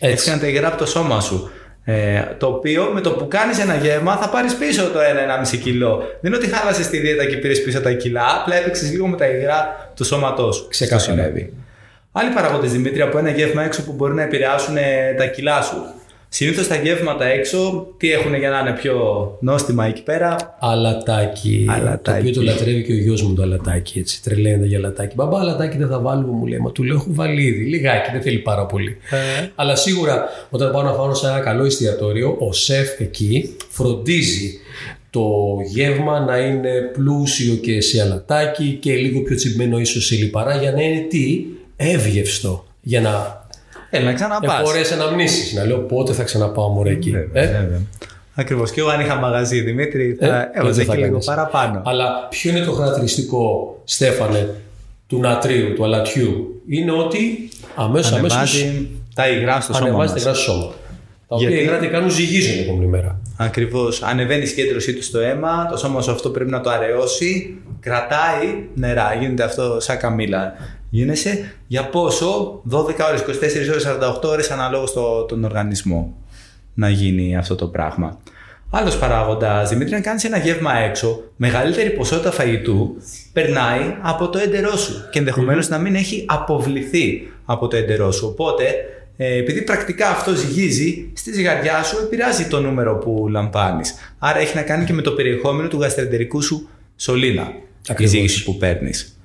Έτσι. 0.00 0.30
Έτσι 0.30 0.40
τα 0.40 0.46
υγρά 0.46 0.68
από 0.68 0.76
το 0.76 0.86
σώμα 0.86 1.20
σου. 1.20 1.50
Ε, 1.84 2.22
το 2.38 2.46
οποίο 2.46 2.90
με 2.94 3.00
το 3.00 3.10
που 3.10 3.28
κάνεις 3.28 3.58
ένα 3.58 3.74
γεύμα 3.74 4.16
θα 4.16 4.28
πάρεις 4.28 4.54
πίσω 4.54 4.82
το 4.82 4.98
1-1,5 4.98 5.56
κιλό. 5.56 5.96
Δεν 5.96 6.32
είναι 6.32 6.36
ότι 6.36 6.46
χάλασες 6.54 6.88
τη 6.88 6.98
δίαιτα 6.98 7.24
και 7.24 7.36
πήρες 7.36 7.62
πίσω 7.62 7.80
τα 7.80 7.92
κιλά, 7.92 8.40
απλά 8.40 8.56
έπαιξες 8.56 8.90
λίγο 8.90 9.06
με 9.06 9.16
τα 9.16 9.26
υγρά 9.26 9.90
του 9.96 10.04
σώματός 10.04 10.56
σου. 10.56 10.68
Ξεκάθαρα. 10.68 11.12
Αυτό 11.12 11.22
συνέβη. 11.22 11.52
Άλλοι 12.12 12.30
παραγόντες 12.34 12.72
Δημήτρη 12.72 13.00
από 13.00 13.18
ένα 13.18 13.30
γεύμα 13.30 13.62
έξω 13.62 13.84
που 13.84 13.92
μπορεί 13.92 14.14
να 14.14 14.22
επηρεάσουν 14.22 14.76
ε, 14.76 15.14
τα 15.18 15.26
κιλά 15.26 15.62
σου. 15.62 15.76
Συνήθως 16.28 16.66
τα 16.66 16.76
γεύματα 16.76 17.24
έξω, 17.24 17.86
τι 17.96 18.12
έχουν 18.12 18.34
για 18.34 18.50
να 18.50 18.58
είναι 18.58 18.72
πιο 18.72 18.96
νόστιμα 19.40 19.86
εκεί 19.86 20.02
πέρα; 20.02 20.56
Αλατάκι. 20.60 21.66
Αλατάκι. 21.68 22.02
Το 22.02 22.16
οποίο 22.16 22.32
το 22.32 22.42
λατρεύει 22.42 22.82
και 22.82 22.92
ο 22.92 22.96
γιος 22.96 23.22
μου 23.22 23.34
το 23.34 23.42
αλατάκι. 23.42 23.98
Έτσι. 23.98 24.22
Τρελαίνεται 24.22 24.66
για 24.66 24.78
αλατάκι. 24.78 25.14
Μπαμπά, 25.14 25.40
αλατάκι 25.40 25.76
δεν 25.76 25.88
θα 25.88 25.98
βάλουμε, 25.98 26.32
μου 26.32 26.46
λέει. 26.46 26.58
Μα 26.58 26.70
του 26.70 26.82
λέω: 26.82 26.96
Έχω 26.96 27.06
βάλει 27.08 27.42
ήδη. 27.42 27.64
Λιγάκι, 27.64 28.10
δεν 28.12 28.22
θέλει 28.22 28.38
πάρα 28.38 28.66
πολύ. 28.66 28.96
Αλλά 29.54 29.76
σίγουρα 29.76 30.28
όταν 30.50 30.70
πάω 30.70 30.82
να 30.82 30.92
φάω 30.92 31.14
σε 31.14 31.26
ένα 31.26 31.40
καλό 31.40 31.64
εστιατόριο, 31.64 32.36
ο 32.38 32.52
σεφ 32.52 33.00
εκεί 33.00 33.56
φροντίζει 33.68 34.58
το 35.10 35.56
γεύμα 35.72 36.20
να 36.20 36.38
είναι 36.38 36.90
πλούσιο 36.92 37.54
και 37.54 37.80
σε 37.80 38.02
αλατάκι 38.02 38.78
και 38.80 38.94
λίγο 38.94 39.22
πιο 39.22 39.36
τσιμπμένο 39.36 39.78
ίσως 39.78 40.06
σε 40.06 40.14
λιπαρά 40.14 40.56
για 40.56 40.72
να 40.72 40.82
είναι 40.82 41.00
τι, 41.00 41.44
εύγευστο. 41.76 42.66
Για 42.82 43.00
να 43.00 43.45
Έλα 43.96 44.04
να 44.04 44.12
ξαναπάς. 44.12 44.62
μπορέσει 44.62 44.96
να 44.96 45.10
μνήσεις. 45.10 45.52
Να 45.54 45.64
λέω 45.64 45.78
πότε 45.78 46.12
θα 46.12 46.22
ξαναπάω 46.22 46.68
μωρέ 46.68 46.90
εκεί. 46.90 47.12
Ε; 47.32 47.48
Ακριβώς. 48.34 48.70
Και 48.70 48.80
εγώ 48.80 48.88
αν 48.88 49.00
είχα 49.00 49.14
μαγαζί 49.16 49.60
Δημήτρη, 49.60 50.16
θα 50.20 50.26
Ε, 50.26 50.50
έβαζα 50.54 50.72
δεν 50.74 50.84
θα 50.84 50.92
και 50.92 50.98
λίγο 50.98 51.10
κάνεις; 51.10 51.26
παραπάνω. 51.26 51.82
Αλλά 51.84 52.26
ποιο 52.30 52.50
είναι 52.50 52.60
το 52.60 52.72
χαρακτηριστικό, 52.72 53.76
Στέφανε, 53.84 54.54
του 55.06 55.18
νατρίου, 55.20 55.72
του 55.74 55.84
αλατιού; 55.84 56.60
Είναι 56.68 56.92
ότι 56.92 57.48
αμέσως, 57.74 58.12
αμέσως 58.12 58.32
Ανεβάζει 58.38 58.88
τα 59.14 59.28
υγρά 59.28 59.60
στο 59.60 59.72
σώμα 59.72 59.86
ανεβάζει 59.86 60.08
τα 60.08 60.14
μας. 60.14 60.22
υγρά 60.22 60.34
στο 60.34 60.42
σώμα. 60.52 60.72
Τα 61.28 61.34
οποία 61.34 61.48
Γιατί- 61.48 61.64
υγρά 61.64 61.78
τι 61.78 61.86
κάνουν, 61.86 62.10
ζυγίζουν 62.10 62.52
την 62.52 62.62
επόμενη 62.62 62.86
μέρα. 62.86 63.20
Ακριβώς. 63.36 64.02
Ανεβαίνει 64.02 64.42
η 64.42 64.46
συγκέντρωσή 64.46 64.94
του 64.94 65.02
στο 65.02 65.18
αίμα, 65.18 65.68
το 65.70 65.76
σώμα 65.76 66.02
σου 66.02 66.10
αυτό 66.10 66.28
πρέπει 66.30 66.50
να 66.50 66.60
το 66.60 66.70
αραιώσει, 66.70 67.56
κρατάει 67.80 68.64
νερά. 68.74 69.14
Γίνεται 69.20 69.42
αυτό 69.42 69.76
σαν 69.80 69.98
καμίλα. 69.98 70.52
Γίνεσαι 70.90 71.52
για 71.66 71.88
πόσο, 71.88 72.60
12 72.70 73.06
ώρες, 73.08 73.20
24 73.20 73.68
ώρες, 73.70 73.84
48 73.84 74.28
ώρες 74.28 74.50
αναλόγως 74.50 74.90
στο, 74.90 75.24
τον 75.28 75.44
οργανισμό 75.44 76.14
να 76.74 76.88
γίνει 76.88 77.36
αυτό 77.36 77.54
το 77.54 77.66
πράγμα. 77.66 78.18
Άλλος 78.70 78.98
παράγοντας, 78.98 79.68
Δημήτρη, 79.68 79.94
αν 79.94 80.02
κάνεις 80.02 80.24
ένα 80.24 80.38
γεύμα 80.38 80.76
έξω, 80.78 81.22
μεγαλύτερη 81.36 81.90
ποσότητα 81.90 82.30
φαγητού 82.30 82.96
περνάει 83.32 83.96
από 84.02 84.28
το 84.28 84.38
έντερό 84.38 84.76
σου 84.76 85.08
και 85.10 85.18
ενδεχομένως 85.18 85.68
να 85.68 85.78
μην 85.78 85.94
έχει 85.94 86.24
αποβληθεί 86.28 87.28
από 87.44 87.68
το 87.68 87.76
έντερό 87.76 88.12
σου. 88.12 88.26
Οπότε, 88.26 88.64
ε, 89.16 89.36
επειδή 89.36 89.62
πρακτικά 89.62 90.08
αυτό 90.08 90.34
ζυγίζει, 90.34 91.10
στη 91.12 91.32
ζυγαριά 91.32 91.82
σου 91.82 91.96
επηρεάζει 92.02 92.46
το 92.46 92.60
νούμερο 92.60 92.96
που 92.96 93.26
λαμβάνεις. 93.30 93.94
Άρα 94.18 94.38
έχει 94.38 94.56
να 94.56 94.62
κάνει 94.62 94.84
και 94.84 94.92
με 94.92 95.02
το 95.02 95.10
περιεχόμενο 95.10 95.68
του 95.68 95.80
γαστρεντερικού 95.80 96.42
σου 96.42 96.68
σωλήνα. 96.96 97.52
Ακριβώς. 97.88 98.14
Η 98.14 98.16
ζύγηση 98.16 98.44
που 98.44 98.56
παίρνεις. 98.56 99.15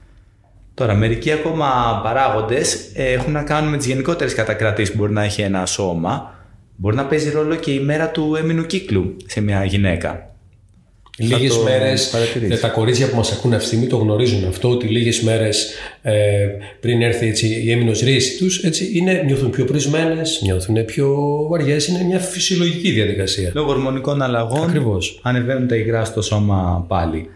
Τώρα, 0.82 0.94
μερικοί 0.96 1.32
ακόμα 1.32 2.00
παράγοντες 2.04 2.92
έχουν 2.94 3.32
να 3.32 3.44
κάνουν 3.44 3.70
με 3.70 3.78
τις 3.78 3.86
γενικότερες 3.86 4.34
κατακρατήσεις 4.34 4.92
που 4.92 4.98
μπορεί 4.98 5.12
να 5.12 5.24
έχει 5.24 5.42
ένα 5.42 5.66
σώμα. 5.66 6.36
Μπορεί 6.76 6.96
να 6.96 7.06
παίζει 7.06 7.32
ρόλο 7.32 7.56
και 7.56 7.72
η 7.72 7.80
μέρα 7.80 8.10
του 8.10 8.36
έμεινου 8.40 8.66
κύκλου 8.66 9.16
σε 9.26 9.42
μια 9.42 9.66
γυναίκα. 9.66 10.36
Λίγες 11.18 11.56
το 11.56 11.64
μέρες, 11.64 12.10
παρατηρήσεις. 12.10 12.60
τα 12.60 12.68
κορίτσια 12.68 13.10
που 13.10 13.16
μας 13.16 13.32
ακούνε 13.32 13.56
αυτή 13.56 13.68
τη 13.70 13.76
στιγμή 13.76 13.92
το 13.92 13.98
γνωρίζουν 13.98 14.48
αυτό, 14.48 14.70
ότι 14.70 14.88
λίγες 14.88 15.22
μέρες 15.22 15.74
ε, 16.02 16.14
πριν 16.80 17.02
έρθει 17.02 17.28
έτσι, 17.28 17.62
η 17.64 17.72
έμεινος 17.72 18.00
ρίση 18.02 18.38
τους, 18.38 18.64
νιώθουν 19.26 19.50
πιο 19.50 19.66
πρισμένες, 19.66 20.40
νιώθουν 20.44 20.86
πιο 20.86 21.18
βαριές. 21.50 21.88
Είναι 21.88 22.04
μια 22.04 22.20
φυσιολογική 22.20 22.92
διαδικασία. 22.92 23.52
Λόγω 23.54 23.70
ορμονικών 23.70 24.22
αλλαγών 24.22 24.64
Ακριβώς. 24.64 25.20
ανεβαίνουν 25.22 25.68
τα 25.68 25.76
υγρά 25.76 26.06
στο 26.06 26.22
σώμα 26.22 26.86
πάλι. 26.88 27.30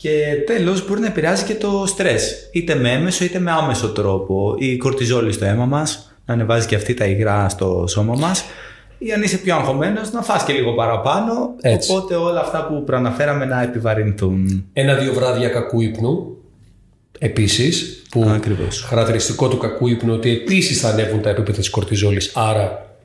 Και 0.00 0.42
τέλος 0.46 0.88
μπορεί 0.88 1.00
να 1.00 1.06
επηρεάζει 1.06 1.44
και 1.44 1.54
το 1.54 1.84
στρες, 1.86 2.48
είτε 2.52 2.74
με 2.74 2.92
έμεσο 2.92 3.24
είτε 3.24 3.38
με 3.38 3.50
άμεσο 3.50 3.88
τρόπο. 3.92 4.54
Η 4.58 4.76
κορτιζόλη 4.76 5.32
στο 5.32 5.44
αίμα 5.44 5.64
μας, 5.64 6.16
να 6.26 6.34
ανεβάζει 6.34 6.66
και 6.66 6.74
αυτή 6.74 6.94
τα 6.94 7.04
υγρά 7.04 7.48
στο 7.48 7.84
σώμα 7.88 8.14
μας. 8.18 8.44
Ή 8.98 9.12
αν 9.12 9.22
είσαι 9.22 9.36
πιο 9.38 9.54
αγχωμένος 9.54 10.12
να 10.12 10.22
φας 10.22 10.44
και 10.44 10.52
λίγο 10.52 10.74
παραπάνω, 10.74 11.54
Έτσι. 11.60 11.92
οπότε 11.92 12.14
όλα 12.14 12.40
αυτά 12.40 12.66
που 12.66 12.84
προαναφέραμε 12.84 13.44
να 13.44 13.62
επιβαρυνθούν. 13.62 14.64
Ένα-δύο 14.72 15.12
βράδια 15.12 15.48
κακού 15.48 15.80
ύπνου, 15.80 16.36
επίσης, 17.18 18.02
που 18.10 18.24
Ακριβώς. 18.34 18.82
χαρακτηριστικό 18.82 19.48
του 19.48 19.58
κακού 19.58 19.88
ύπνου 19.88 20.12
ότι 20.14 20.30
επίσης 20.30 20.80
θα 20.80 20.88
ανέβουν 20.88 21.22
τα 21.22 21.30
επίπεδα 21.30 21.58
της 21.58 21.70
κορτιζόλης. 21.70 22.32
Άρα, 22.34 22.96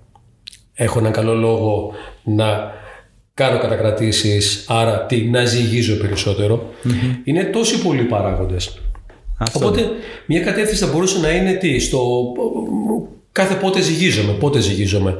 έχω 0.74 1.00
έναν 1.00 1.12
καλό 1.12 1.34
λόγο 1.36 1.92
να 2.24 2.72
κάνω 3.34 3.60
κατακρατήσεις, 3.60 4.66
άρα 4.68 5.06
τι, 5.06 5.22
να 5.24 5.46
ζυγίζω 5.46 5.96
περισσότερο. 5.96 6.74
Είναι 7.24 7.44
τόσοι 7.44 7.82
πολλοί 7.82 8.04
παράγοντες. 8.04 8.78
Αυτό. 9.38 9.60
Οπότε 9.60 9.90
μια 10.26 10.40
κατεύθυνση 10.40 10.84
θα 10.84 10.92
μπορούσε 10.92 11.20
να 11.20 11.32
είναι 11.32 11.54
τι, 11.54 11.80
στο 11.80 12.32
κάθε 13.32 13.56
πότε 13.56 13.82
ζυγίζομαι, 13.82 14.34
πότε 14.34 14.60
ζυγίζομαι. 14.60 15.18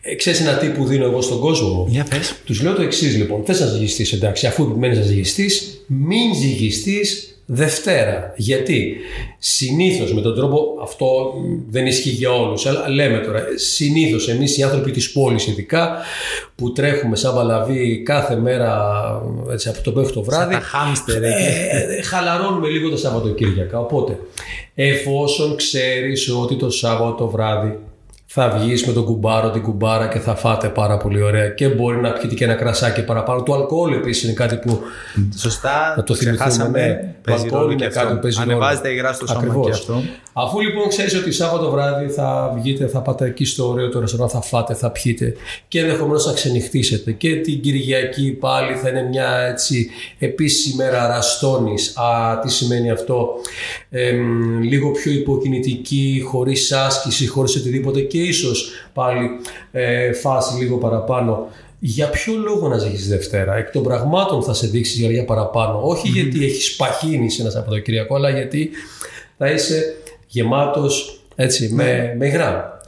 Ε, 0.00 0.14
ξέρεις 0.14 0.40
ένα 0.40 0.56
τι 0.56 0.66
που 0.66 0.84
δίνω 0.84 1.04
εγώ 1.04 1.20
στον 1.20 1.40
κόσμο 1.40 1.68
μου; 1.68 1.86
Για 1.88 2.06
πες. 2.10 2.34
Τους 2.44 2.62
λέω 2.62 2.74
το 2.74 2.82
εξής 2.82 3.16
λοιπόν. 3.16 3.44
Θες 3.44 3.60
να 3.60 3.66
ζυγιστείς, 3.66 4.12
εντάξει, 4.12 4.46
αφού 4.46 4.62
επιμένεις 4.62 4.98
να 4.98 5.04
ζυγιστείς, 5.04 5.84
μην 5.86 6.34
ζυγιστείς 6.34 7.37
Δευτέρα. 7.50 8.32
Γιατί 8.36 8.96
συνήθως 9.38 10.14
με 10.14 10.20
τον 10.20 10.34
τρόπο 10.34 10.78
αυτό 10.82 11.34
δεν 11.68 11.86
ισχύει 11.86 12.10
για 12.10 12.30
όλους, 12.30 12.66
αλλά 12.66 12.88
λέμε 12.88 13.18
τώρα, 13.18 13.42
συνήθως 13.54 14.28
εμείς 14.28 14.58
οι 14.58 14.62
άνθρωποι 14.62 14.90
της 14.90 15.12
πόλης, 15.12 15.46
ειδικά 15.46 15.98
που 16.54 16.72
τρέχουμε 16.72 17.16
σαν 17.16 17.34
βαλαβή 17.34 18.02
κάθε 18.02 18.36
μέρα 18.36 18.92
έτσι, 19.50 19.68
από 19.68 19.82
το 19.82 19.92
μέχρι 19.92 20.12
το 20.12 20.22
βράδυ. 20.22 20.52
Σαν 20.52 20.62
τα 20.62 20.66
χάμστερ, 20.66 21.22
ε, 21.22 21.28
ε, 21.28 22.02
χαλαρώνουμε 22.02 22.68
λίγο 22.68 22.90
τα 22.90 22.96
Σαββατοκύριακα. 22.96 23.80
Οπότε, 23.80 24.18
εφόσον 24.74 25.56
ξέρεις 25.56 26.30
ότι 26.30 26.56
το 26.56 26.70
Σάββατο 26.70 27.28
βράδυ 27.28 27.78
θα 28.30 28.48
βγεις 28.48 28.86
με 28.86 28.92
τον 28.92 29.04
κουμπάρο, 29.04 29.50
την 29.50 29.62
κουμπάρα 29.62 30.08
και 30.08 30.18
θα 30.18 30.34
φάτε 30.34 30.68
πάρα 30.68 30.96
πολύ 30.96 31.22
ωραία. 31.22 31.48
Και 31.48 31.68
μπορεί 31.68 32.00
να 32.00 32.12
πιείτε 32.12 32.34
και 32.34 32.44
ένα 32.44 32.54
κρασάκι 32.54 33.04
παραπάνω. 33.04 33.42
Το 33.42 33.54
αλκοόλ 33.54 33.92
επίσης 33.92 34.22
είναι 34.22 34.32
κάτι 34.32 34.56
που. 34.56 34.80
Σωστά, 35.36 35.94
να 35.96 36.02
το 36.02 36.14
θυμηθούμε. 36.14 36.68
Ναι, 36.68 37.14
το 37.24 37.32
αλκοόλ 37.32 37.70
είναι 37.70 37.86
κάτι 37.86 38.14
που 38.14 38.18
παίζει 38.18 38.40
Ανεβάζεται 38.40 38.88
υγρά 38.88 39.12
στο 39.12 39.26
σώμα 39.26 39.40
Ακριβώς. 39.40 39.66
και 39.66 39.72
αυτό. 39.72 40.02
Αφού 40.32 40.60
λοιπόν 40.60 40.88
ξέρεις 40.88 41.14
ότι 41.14 41.32
Σάββατο 41.32 41.70
βράδυ 41.70 42.08
θα 42.08 42.52
βγείτε, 42.56 42.86
θα 42.86 43.00
πάτε 43.00 43.24
εκεί 43.24 43.44
στο 43.44 43.68
ωραίο 43.68 43.88
το 43.88 44.00
ρestaurant, 44.02 44.28
θα 44.28 44.40
φάτε, 44.40 44.74
θα 44.74 44.90
πιείτε 44.90 45.34
και 45.68 45.80
ενδεχομένως 45.80 46.24
θα 46.24 46.32
ξενυχτήσετε. 46.32 47.12
Και 47.12 47.36
την 47.36 47.60
Κυριακή 47.60 48.30
πάλι 48.30 48.74
θα 48.74 48.88
είναι 48.88 49.02
μια 49.02 49.38
έτσι 49.50 49.90
επίση 50.18 50.70
ημέρα 50.70 51.06
ραστόνη. 51.06 51.74
Α, 51.94 52.38
τι 52.38 52.50
σημαίνει 52.50 52.90
αυτό; 52.90 53.28
Ε, 53.90 54.12
λίγο 54.60 54.90
πιο 54.90 55.12
υποκινητική, 55.12 56.22
χωρίς 56.26 56.72
άσκηση, 56.72 57.26
χωρίς 57.26 57.56
οτιδήποτε 57.56 58.00
και 58.00 58.17
ίσως 58.22 58.70
πάλι 58.94 59.28
ε, 59.72 60.12
φάση 60.12 60.58
λίγο 60.58 60.76
παραπάνω. 60.76 61.48
Για 61.80 62.08
ποιο 62.08 62.34
λόγο 62.34 62.68
να 62.68 62.78
ζήσεις 62.78 63.08
Δευτέρα, 63.08 63.56
εκ 63.56 63.70
των 63.70 63.82
πραγμάτων 63.82 64.42
θα 64.42 64.54
σε 64.54 64.66
δείξει 64.66 65.12
για 65.12 65.24
παραπάνω. 65.24 65.80
Όχι 65.82 66.08
γιατί 66.08 66.44
έχεις 66.44 66.76
παχύνεις 66.76 67.38
ένας 67.38 67.52
Σαββατοκυριακό, 67.52 68.14
αλλά 68.14 68.30
γιατί 68.30 68.70
θα 69.38 69.50
είσαι 69.50 69.94
γεμάτος 70.26 71.20
έτσι, 71.34 71.68
με, 71.72 71.84
ναι. 71.84 72.14
με 72.18 72.26
υγρά. 72.26 72.80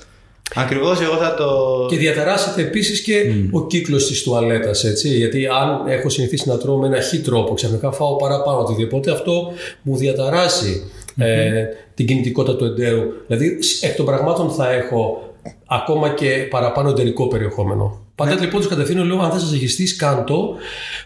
Ακριβώς, 0.55 1.01
εγώ 1.01 1.17
θα 1.17 1.35
το. 1.35 1.47
Και 1.91 1.97
διαταράσσεται 1.97 2.63
επίσης 2.63 3.01
και 3.01 3.33
ο 3.51 3.67
κύκλος 3.67 4.07
της 4.07 4.23
τουαλέτας. 4.23 4.85
Γιατί 5.03 5.47
αν 5.47 5.87
έχω 5.89 6.09
συνηθίσει 6.09 6.49
να 6.49 6.59
τρώω 6.59 6.77
με 6.77 6.87
ένα 6.87 7.01
χι 7.01 7.19
τρόπο, 7.19 7.55
ξαφνικά 7.55 7.93
φάω 7.93 8.17
παραπάνω 8.17 8.59
οτιδήποτε, 8.59 9.11
αυτό 9.11 9.53
μου 9.83 9.97
διαταράσει 9.97 10.91
ε, 11.19 11.67
την 11.95 12.07
κινητικότητα 12.07 12.57
του 12.57 12.64
εντέρου. 12.64 13.02
Δηλαδή, 13.26 13.59
εκ 13.81 13.97
των 13.97 14.07
πραγμάτων 14.07 14.50
θα 14.50 14.73
έχω 14.73 15.23
ακόμα 15.67 16.09
και 16.09 16.47
παραπάνω 16.50 16.88
εταιρικό 16.88 17.29
περιεχόμενο. 17.29 17.99
Πάντα 18.21 18.35
ναι. 18.35 18.41
λοιπόν 18.41 18.61
τους 18.61 18.71
κατευθύνω, 18.71 19.05
λέω: 19.05 19.21
Αν 19.21 19.31
θες 19.31 19.43
να 19.43 19.49
ζυγιστεί, 19.49 19.97
κάντο 19.97 20.55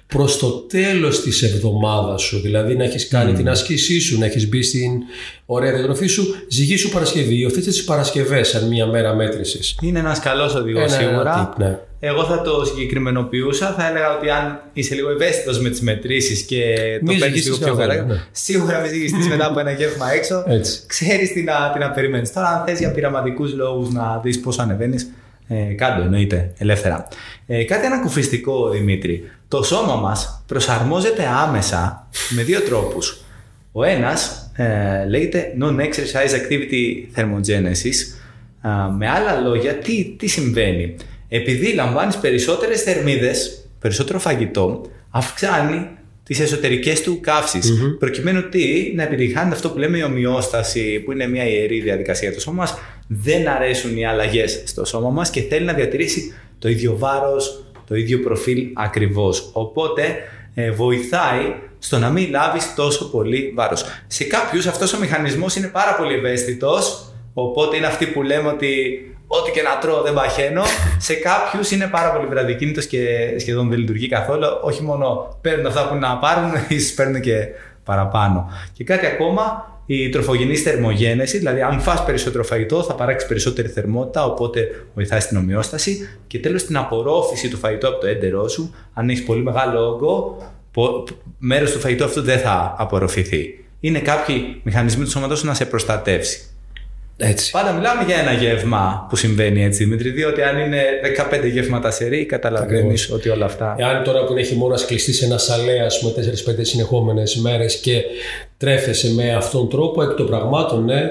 προς 0.07 0.39
το 0.39 0.51
τέλος 0.51 1.23
της 1.23 1.43
εβδομάδας 1.43 2.23
σου. 2.23 2.41
Δηλαδή 2.41 2.77
να 2.77 2.85
έχεις 2.85 3.09
κάνει 3.09 3.33
την 3.33 3.49
άσκησή 3.49 4.01
σου, 4.01 4.19
να 4.19 4.27
έχεις 4.27 4.49
μπει 4.49 4.63
στην 4.63 4.91
ωραία 5.47 5.73
διατροφή 5.73 6.07
σου. 6.07 6.35
Ζυγίσου 6.49 6.89
Παρασκευή. 6.89 7.35
Υιοθέτησε 7.35 7.71
τις 7.71 7.85
Παρασκευές 7.85 8.49
σαν 8.49 8.69
μία 8.69 8.87
μέρα 8.87 9.15
μέτρηση. 9.15 9.77
Είναι 9.81 9.99
ένας 9.99 10.21
καλός 10.21 10.55
οδηγός 10.55 10.93
σίγουρα. 10.93 11.55
ναι. 11.59 11.79
Εγώ 12.01 12.25
θα 12.25 12.43
το 12.43 12.65
συγκεκριμενοποιούσα. 12.65 13.75
Θα 13.79 13.89
έλεγα 13.89 14.17
ότι 14.17 14.31
αν 14.31 14.61
είσαι 14.73 14.95
λίγο 14.95 15.11
ευαίσθητος 15.11 15.61
με 15.61 15.69
τις 15.71 15.81
μετρήσεις 15.81 16.43
και 16.43 16.75
το 17.07 17.13
παίρνεις 17.19 17.45
λίγο 17.45 17.57
πιο 17.57 17.75
γρήγορα, 17.75 18.05
ναι. 18.05 18.27
σίγουρα 18.33 18.81
με 18.81 18.89
ζυγιστείς 18.89 19.29
μετά 19.29 19.47
από 19.47 19.61
ένα 19.61 19.71
γεύμα 19.71 20.13
έξω. 20.13 20.45
Ξέρεις 20.87 21.33
τι 21.33 21.43
να, 21.43 21.71
τι 21.73 21.79
να 21.79 21.91
περιμένεις. 21.91 22.33
Τώρα, 22.33 22.47
αν 22.49 22.65
θες 22.67 22.79
για 22.79 22.91
πειραματικούς 22.91 23.55
λόγους 23.55 23.93
να 23.93 24.21
δεις 24.25 24.41
πώς 24.41 24.59
ανεβαίνεις, 24.59 25.11
ε, 25.49 25.75
κάτω 25.75 26.03
εννοείται 26.03 26.53
ελεύθερα. 26.59 27.09
Ε, 27.47 27.65
κάτι 27.65 27.87
ανακουφιστικό 27.87 28.69
Δημήτρη. 28.69 29.31
Το 29.49 29.63
σώμα 29.63 29.95
μας 29.95 30.43
προσαρμόζεται 30.47 31.27
άμεσα 31.27 32.09
με 32.31 32.43
δύο 32.43 32.61
τρόπους. 32.61 33.25
Ο 33.73 33.85
ένας 33.85 34.51
ε, 34.57 35.05
λέγεται 35.09 35.55
Non-Exercise 35.61 36.35
Activity 36.35 37.07
Thermogenesis. 37.17 37.95
με 38.97 39.09
άλλα 39.09 39.41
λόγια, 39.41 39.75
τι, 39.75 40.15
τι 40.19 40.27
συμβαίνει. 40.27 40.95
Επειδή 41.29 41.73
λαμβάνεις 41.73 42.17
περισσότερες 42.17 42.83
θερμίδες, 42.83 43.69
περισσότερο 43.79 44.19
φαγητό, 44.19 44.91
αυξάνει 45.11 45.89
τις 46.25 46.41
εσωτερικές 46.41 47.03
του 47.03 47.21
καυσει 47.21 47.61
Προκειμένου 47.99 48.49
τι, 48.49 48.93
να 48.95 49.03
επιτυχάνει 49.03 49.53
αυτό 49.53 49.71
που 49.71 49.79
λέμε 49.79 49.99
η 49.99 50.03
ομοιόσταση, 50.03 51.01
που 51.05 51.13
είναι 51.13 51.29
μια 51.29 51.49
ιερή 51.49 51.81
διαδικασία 51.81 52.33
του 52.33 52.41
σώμα 52.41 52.57
μας. 52.57 52.75
Δεν 53.09 53.49
αρέσουν 53.49 53.97
οι 53.97 54.07
αλλαγές 54.07 54.63
στο 54.67 54.85
σώμα 54.85 55.11
μας 55.11 55.31
και 55.31 55.41
θέλει 55.41 55.65
να 55.65 55.73
διατηρήσει 55.73 56.35
το 56.59 56.69
ίδιο 56.69 56.97
βάρος, 56.99 57.65
το 57.87 57.95
ίδιο 57.95 58.19
προφίλ 58.21 58.67
ακριβώς. 58.75 59.51
Οπότε 59.53 60.17
ε, 60.55 60.71
βοηθάει 60.71 61.55
στο 61.79 61.99
να 61.99 62.11
μην 62.11 62.31
λάβεις 62.31 62.75
τόσο 62.75 63.11
πολύ 63.11 63.53
βάρος. 63.55 63.85
Σε 64.07 64.25
κάποιους 64.25 64.67
αυτός 64.67 64.93
ο 64.93 64.99
μηχανισμός 64.99 65.57
είναι 65.57 65.69
πάρα 65.69 65.95
πολύ 65.95 66.15
ευαίσθητος. 66.15 67.09
Οπότε 67.35 67.77
είναι 67.77 67.87
αυτοί 67.87 68.07
που 68.07 68.23
λέμε 68.23 68.49
ότι 68.49 68.69
ό,τι 69.27 69.51
και 69.51 69.63
να 69.63 69.79
τρώω 69.79 70.03
δεν 70.03 70.15
παχαίνω. 70.15 70.63
σε 70.99 71.15
κάποιους 71.15 71.71
είναι 71.71 71.87
πάρα 71.87 72.13
πολύ 72.13 72.27
βραδικίνητος 72.27 72.87
και 72.87 73.35
σχεδόν 73.39 73.69
δεν 73.69 73.79
λειτουργεί 73.79 74.09
καθόλου. 74.09 74.45
Όχι 74.63 74.83
μόνο 74.83 75.39
παίρνουν 75.41 75.67
αυτά 75.67 75.89
που 75.89 75.95
να 75.95 76.19
πάρουν, 76.19 76.53
ίσως 76.69 76.93
παίρνουν 76.93 77.21
και 77.21 77.47
παραπάνω. 77.85 78.51
Και 78.73 78.85
κάτι 78.85 79.07
ακόμα, 79.07 79.73
η 79.87 80.09
τροφογενής 80.09 80.63
θερμογένεση, 80.63 81.39
δηλαδή 81.39 81.63
αν 81.63 81.81
φας 81.81 82.05
περισσότερο 82.05 82.45
φαγητό 82.45 82.83
θα 82.83 82.95
παράξεις 82.95 83.29
περισσότερη 83.29 83.69
θερμότητα, 83.69 84.25
οπότε 84.25 84.69
βοηθάει 84.95 85.21
στην 85.21 85.37
ομοιόσταση. 85.37 86.09
Και 86.27 86.39
τέλος 86.39 86.65
την 86.65 86.77
απορρόφηση 86.77 87.49
του 87.49 87.57
φαγητού 87.57 87.89
από 87.89 88.01
το 88.01 88.07
έντερό 88.07 88.49
σου. 88.49 88.75
Αν 88.95 89.09
έχεις 89.09 89.25
πολύ 89.25 89.43
μεγάλο 89.43 89.89
όγκο, 89.89 90.37
μέρος 91.39 91.73
του 91.73 91.79
φαγητού 91.79 92.05
αυτού 92.05 92.23
δεν 92.23 92.39
θα 92.39 92.75
απορροφηθεί. 92.79 93.65
Είναι 93.81 93.99
κάποιοι 93.99 94.61
μηχανισμοί 94.63 95.05
του 95.05 95.11
σώματος 95.11 95.43
να 95.43 95.55
σε 95.55 95.67
προστατεύσει. 95.67 96.54
Έτσι. 97.17 97.51
Πάντα 97.51 97.73
μιλάμε 97.73 98.03
για 98.07 98.17
ένα 98.17 98.33
γεύμα 98.33 99.07
που 99.09 99.17
συμβαίνει 99.17 99.65
έτσι, 99.65 99.85
Δημήτρη. 99.85 100.11
Διότι 100.11 100.43
αν 100.43 100.59
είναι 100.59 100.83
15 101.43 101.51
γεύματα 101.53 101.91
σερί, 101.91 102.25
καταλαβαίνεις 102.27 103.11
ότι 103.11 103.29
όλα 103.29 103.45
αυτά. 103.45 103.75
Εάν 103.79 104.05
τώρα 104.05 104.25
που 104.25 104.33
είναι 104.33 104.43
χειμώνα 104.43 104.79
κλειστεί 104.87 105.13
σε 105.13 105.25
ένα 105.25 105.39
σαλέ, 105.39 105.81
ας 105.85 105.99
πούμε, 105.99 106.13
4-5 106.13 106.59
συνεχόμενες 106.61 107.37
μέρες 107.37 107.77
και 107.77 108.03
τρέφεσαι 108.57 109.13
με 109.13 109.35
αυτόν 109.35 109.61
τον 109.61 109.69
τρόπο, 109.69 110.03
εκ 110.03 110.11
των 110.11 110.27
πραγμάτων, 110.27 110.85
ναι, 110.85 111.11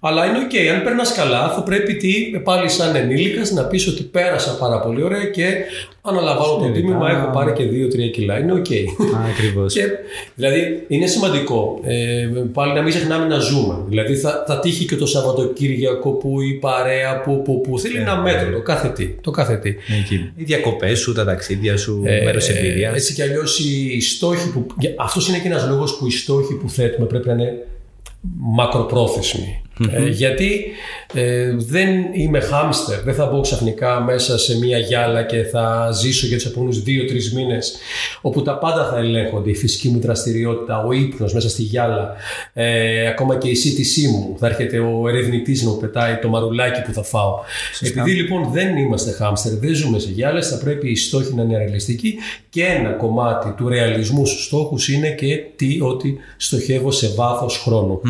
αλλά 0.00 0.26
είναι 0.26 0.38
ok. 0.38 0.50
Okay. 0.52 0.66
Αν 0.74 0.82
περνάς 0.82 1.12
καλά, 1.12 1.50
θα 1.50 1.62
πρέπει 1.62 1.96
τι, 1.96 2.38
πάλι 2.44 2.68
σαν 2.68 2.96
ενήλικας 2.96 3.50
να 3.50 3.64
πεις 3.64 3.86
ότι 3.86 4.02
πέρασα 4.02 4.56
πάρα 4.56 4.80
πολύ 4.80 5.02
ωραία 5.02 5.24
και 5.24 5.44
αναλαμβάνω 6.02 6.56
το 6.56 6.70
τίμημα. 6.72 7.10
Έχω 7.10 7.30
πάρει 7.30 7.52
και 7.52 7.64
2-3 8.08 8.10
κιλά. 8.12 8.38
Είναι 8.38 8.52
ok. 8.52 8.66
Okay. 8.68 8.84
Ακριβώς. 9.32 9.74
δηλαδή 10.34 10.84
είναι 10.88 11.06
σημαντικό 11.06 11.80
ε, 11.84 12.28
πάλι 12.52 12.72
να 12.72 12.82
μην 12.82 12.90
ξεχνάμε 12.90 13.26
να 13.26 13.38
ζούμε. 13.38 13.84
Δηλαδή 13.88 14.16
θα, 14.16 14.44
θα 14.46 14.58
τύχει 14.60 14.84
και 14.84 14.96
το 14.96 15.06
Σαββατοκύριακο 15.06 16.10
που 16.10 16.40
η 16.40 16.52
παρέα 16.52 17.20
που, 17.20 17.42
που, 17.42 17.60
που 17.60 17.78
θέλει 17.78 17.96
ένα 17.96 18.16
μέτρο. 18.16 18.50
Το 18.50 18.62
κάθε 18.62 18.88
τι. 18.88 19.06
Το 19.06 19.30
κάθε 19.30 19.56
τι. 19.56 19.68
Εκεί. 20.00 20.32
Οι 20.36 20.44
διακοπές 20.44 20.98
σου, 20.98 21.12
τα 21.12 21.24
ταξίδια 21.24 21.76
σου, 21.76 22.02
ε, 22.04 22.24
μέρος 22.24 22.48
εμπειρίας. 22.48 22.94
Έτσι 22.94 23.14
κι 23.14 23.22
αλλιώς 23.22 23.58
οι 23.58 24.00
στόχοι 24.00 24.50
που. 24.50 24.66
Αυτός 24.96 25.28
είναι 25.28 25.38
και 25.38 25.48
ένας 25.48 25.68
λόγος 25.68 25.96
που 25.96 26.06
οι 26.06 26.10
στόχοι 26.10 26.54
που 26.54 26.70
θέτουμε 26.70 27.06
πρέπει 27.06 27.26
να 27.26 27.32
είναι 27.32 27.52
μακροπρόθεσμοι. 28.56 29.62
Ε, 29.90 30.08
γιατί 30.08 30.64
ε, 31.14 31.54
δεν 31.56 31.88
είμαι 32.12 32.40
χάμστερ, 32.40 33.02
δεν 33.02 33.14
θα 33.14 33.26
μπω 33.26 33.40
ξαφνικά 33.40 34.00
μέσα 34.00 34.38
σε 34.38 34.58
μια 34.58 34.78
γυάλα 34.78 35.22
και 35.22 35.42
θα 35.42 35.90
ζήσω 35.92 36.26
για 36.26 36.36
τους 36.36 36.46
επόμενους 36.46 36.82
δύο-τρεις 36.82 37.34
μήνες, 37.34 37.76
όπου 38.20 38.42
τα 38.42 38.58
πάντα 38.58 38.88
θα 38.88 38.98
ελέγχονται, 38.98 39.50
η 39.50 39.54
φυσική 39.54 39.88
μου 39.88 40.00
δραστηριότητα, 40.00 40.84
ο 40.84 40.92
ύπνος 40.92 41.34
μέσα 41.34 41.48
στη 41.48 41.62
γυάλα, 41.62 42.14
ε, 42.52 43.06
ακόμα 43.06 43.36
και 43.36 43.48
η 43.48 43.54
σύντησή 43.54 44.08
μου. 44.08 44.36
Θα 44.38 44.46
έρχεται 44.46 44.78
ο 44.78 45.08
ερευνητής 45.08 45.62
να 45.62 45.70
μου 45.70 45.78
πετάει 45.78 46.16
το 46.16 46.28
μαρουλάκι 46.28 46.82
που 46.82 46.92
θα 46.92 47.02
φάω. 47.02 47.34
Επειδή 47.80 48.10
λοιπόν 48.10 48.50
δεν 48.52 48.76
είμαστε 48.76 49.10
χάμστερ, 49.10 49.52
δεν 49.52 49.74
ζούμε 49.74 49.98
σε 49.98 50.10
γυάλες, 50.10 50.48
θα 50.48 50.58
πρέπει 50.58 50.90
οι 50.90 50.96
στόχοι 50.96 51.34
να 51.34 51.42
είναι 51.42 51.56
ρεαλιστικοί 51.56 52.14
και 52.50 52.64
ένα 52.64 52.90
κομμάτι 52.90 53.52
του 53.56 53.68
ρεαλισμού 53.68 54.26
στους 54.26 54.44
στόχους 54.44 54.88
είναι 54.88 55.10
και 55.10 55.36
τι, 55.56 55.78
ότι 55.80 56.18
στοχεύω 56.36 56.90
σε 56.90 57.12
βάθος 57.16 57.68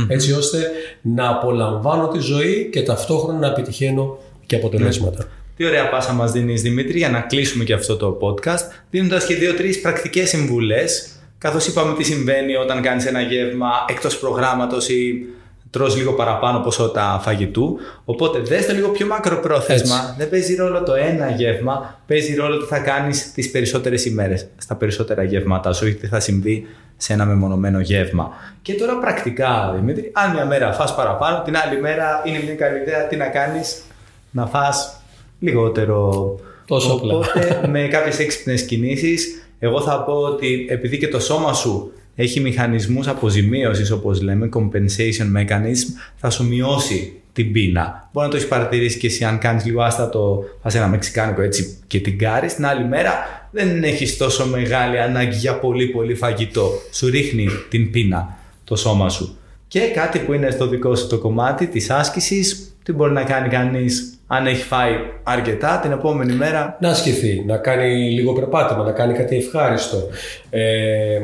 Έτσι 0.09 0.33
ώστε 0.33 0.71
να 1.03 1.29
απολαμβάνω 1.29 1.58
απολαμβάνω 1.65 2.09
τη 2.09 2.19
ζωή 2.19 2.69
και 2.73 2.83
ταυτόχρονα 2.83 3.39
να 3.39 3.47
επιτυχαίνω 3.47 4.19
και 4.47 4.57
αποτελέσματα. 4.57 5.19
Ναι. 5.19 5.31
Τι 5.57 5.67
ωραία 5.67 5.89
πάσα 5.89 6.13
μας 6.13 6.33
δίνεις 6.33 6.63
Δημήτρη 6.63 6.99
για 6.99 7.09
να 7.09 7.21
κλείσουμε 7.21 7.65
και 7.65 7.73
αυτό 7.73 7.97
το 7.97 8.19
podcast 8.21 8.73
δίνοντας 8.91 9.27
και 9.27 9.35
δύο-τρεις 9.35 9.81
πρακτικές 9.81 10.29
συμβουλές 10.29 11.09
καθώς 11.39 11.67
είπαμε 11.67 11.95
τι 11.95 12.05
συμβαίνει 12.05 12.57
όταν 12.57 12.83
κάνεις 12.83 13.07
ένα 13.07 13.21
γεύμα 13.21 13.69
εκτός 13.89 14.19
προγράμματος 14.19 14.89
ή 14.89 15.27
τρως 15.71 15.97
λίγο 15.97 16.13
παραπάνω 16.13 16.59
ποσότητα 16.61 17.21
φαγητού. 17.23 17.79
Οπότε 18.05 18.39
δες 18.39 18.67
το 18.67 18.73
λίγο 18.73 18.89
πιο 18.89 19.07
μακροπρόθεσμα. 19.07 19.97
Έτσι. 19.97 20.15
Δεν 20.19 20.29
παίζει 20.29 20.55
ρόλο 20.55 20.83
το 20.83 20.95
ένα 20.95 21.31
γεύμα, 21.31 22.01
παίζει 22.07 22.35
ρόλο 22.35 22.57
τι 22.59 22.65
θα 22.65 22.79
κάνεις 22.79 23.33
τις 23.33 23.51
περισσότερες 23.51 24.05
ημέρες, 24.05 24.47
στα 24.57 24.75
περισσότερα 24.75 25.23
γεύματα 25.23 25.73
σου, 25.73 25.99
τι 25.99 26.07
θα 26.07 26.21
συμβεί 26.21 26.67
σε 27.01 27.13
ένα 27.13 27.25
μεμονωμένο 27.25 27.81
γεύμα. 27.81 28.31
Και 28.63 28.75
τώρα 28.75 28.99
πρακτικά, 28.99 29.73
Δημήτρη, 29.77 30.11
αν 30.15 30.33
μια 30.33 30.45
μέρα 30.45 30.73
φας 30.73 30.95
παραπάνω, 30.95 31.43
την 31.43 31.57
άλλη 31.57 31.81
μέρα 31.81 32.23
είναι 32.25 32.43
μια 32.45 32.55
καλή 32.55 32.79
ιδέα 32.81 33.07
τι 33.07 33.17
να 33.17 33.27
κάνεις, 33.27 33.83
να 34.31 34.47
φας 34.47 35.01
λιγότερο. 35.39 36.35
Τόσο 36.67 36.95
Οπότε 36.95 37.61
με 37.73 37.89
κάποιες 37.89 38.19
έξυπνες 38.19 38.63
κινήσεις, 38.65 39.49
εγώ 39.59 39.81
θα 39.81 40.03
πω 40.03 40.13
ότι 40.13 40.67
επειδή 40.71 40.99
και 40.99 41.09
το 41.09 41.21
σώμα 41.21 41.53
σου 41.53 41.93
έχει 42.15 42.41
μηχανισμούς 42.41 43.09
αποζημίωσης 43.09 43.91
όπως 43.91 44.21
λέμε, 44.21 44.49
compensation 44.55 45.37
mechanism, 45.37 45.87
θα 46.17 46.31
σου 46.31 46.47
μειώσει 46.47 47.21
την 47.43 47.53
πείνα. 47.53 48.09
Μπορεί 48.13 48.27
να 48.27 48.33
το 48.33 48.37
έχεις 48.37 48.49
παρατηρήσει 48.49 48.99
και 48.99 49.07
εσύ 49.07 49.25
αν 49.25 49.39
κάνεις 49.39 49.65
λίγο 49.65 49.83
άστατο, 49.83 50.45
πας 50.63 50.75
ένα 50.75 50.89
μεξικάνικο 50.89 51.43
έτσι 51.43 51.79
και 51.87 52.01
την 52.01 52.19
κάρεις, 52.19 52.55
την 52.55 52.67
άλλη 52.67 52.85
μέρα 52.85 53.13
δεν 53.51 53.85
έχεις 53.85 54.17
τόσο 54.17 54.47
μεγάλη 54.47 55.01
ανάγκη 55.01 55.37
για 55.37 55.59
πολύ 55.59 55.87
πολύ 55.87 56.15
φαγητό. 56.15 56.71
Σου 56.93 57.11
ρίχνει 57.11 57.49
την 57.71 57.91
πείνα 57.91 58.39
το 58.65 58.77
σώμα 58.77 59.09
σου. 59.09 59.37
Και 59.69 59.81
κάτι 59.81 60.19
που 60.19 60.33
είναι 60.33 60.51
στο 60.51 60.69
δικό 60.69 60.95
σου 60.95 61.07
το 61.07 61.19
κομμάτι 61.19 61.67
της 61.67 61.91
άσκησης, 61.91 62.77
τι 62.83 62.93
μπορεί 62.93 63.13
να 63.13 63.23
κάνει 63.23 63.49
κανείς; 63.49 64.18
Αν 64.31 64.47
έχει 64.47 64.63
φάει 64.63 64.93
αρκετά 65.23 65.79
την 65.83 65.93
επόμενη 65.93 66.33
μέρα. 66.33 66.77
Να 66.81 66.89
ασκηθεί, 66.89 67.45
να 67.47 67.57
κάνει 67.57 68.11
λίγο 68.11 68.33
περπάτημα, 68.33 68.85
να 68.85 68.93
κάνει 68.93 69.15
κάτι 69.15 69.37
ευχάριστο, 69.37 70.09
ε, 70.51 71.15
ε, 71.15 71.21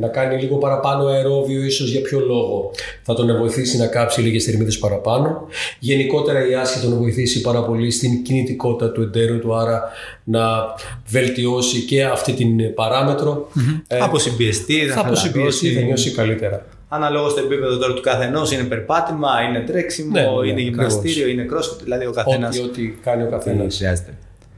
να 0.00 0.08
κάνει 0.08 0.40
λίγο 0.40 0.56
παραπάνω 0.56 1.06
αερόβιο 1.06 1.64
ίσως 1.64 1.90
για 1.90 2.00
ποιο 2.00 2.20
λόγο. 2.20 2.70
Θα 3.02 3.14
τον 3.14 3.36
βοηθήσει 3.38 3.78
να 3.78 3.86
κάψει 3.86 4.20
λίγες 4.20 4.44
θερμίδες 4.44 4.78
παραπάνω. 4.78 5.46
Γενικότερα 5.78 6.48
η 6.48 6.54
άσκηση 6.54 6.84
θα 6.84 6.90
τον 6.90 6.98
βοηθήσει 6.98 7.40
πάρα 7.40 7.62
πολύ 7.64 7.90
στην 7.90 8.22
κινητικότητα 8.22 8.92
του 8.92 9.02
εντέρου 9.02 9.38
του, 9.38 9.54
άρα 9.54 9.82
να 10.24 10.40
βελτιώσει 11.08 11.80
και 11.80 12.04
αυτή 12.04 12.32
την 12.32 12.74
παράμετρο. 12.74 13.48
Mm-hmm. 13.56 13.82
Ε, 13.86 13.98
θα 13.98 14.04
αποσυμπιεστεί, 14.04 14.86
θα, 14.86 14.94
θα 14.94 15.00
αποσυμπιεστεί, 15.00 15.72
θα 15.72 15.80
νιώσει 15.80 16.10
καλύτερα 16.10 16.66
αναλόγως 16.92 17.32
στο 17.32 17.40
επίπεδο 17.40 17.76
τώρα 17.76 17.94
του 17.94 18.00
καθενός. 18.00 18.52
Είναι 18.52 18.62
περπάτημα, 18.62 19.28
είναι 19.48 19.60
τρέξιμο, 19.60 20.10
ναι, 20.10 20.20
ναι, 20.20 20.48
είναι 20.50 20.60
γυμναστήριο, 20.60 21.26
είναι 21.26 21.46
crossfit. 21.50 21.80
Δηλαδή 21.82 22.06
ο 22.06 22.12
καθένας. 22.12 22.58
Ό,τι, 22.58 22.68
ό,τι 22.68 22.82
κάνει 23.02 23.22
ο 23.22 23.28
καθένας. 23.30 23.76
Χρειάζεται. 23.76 24.14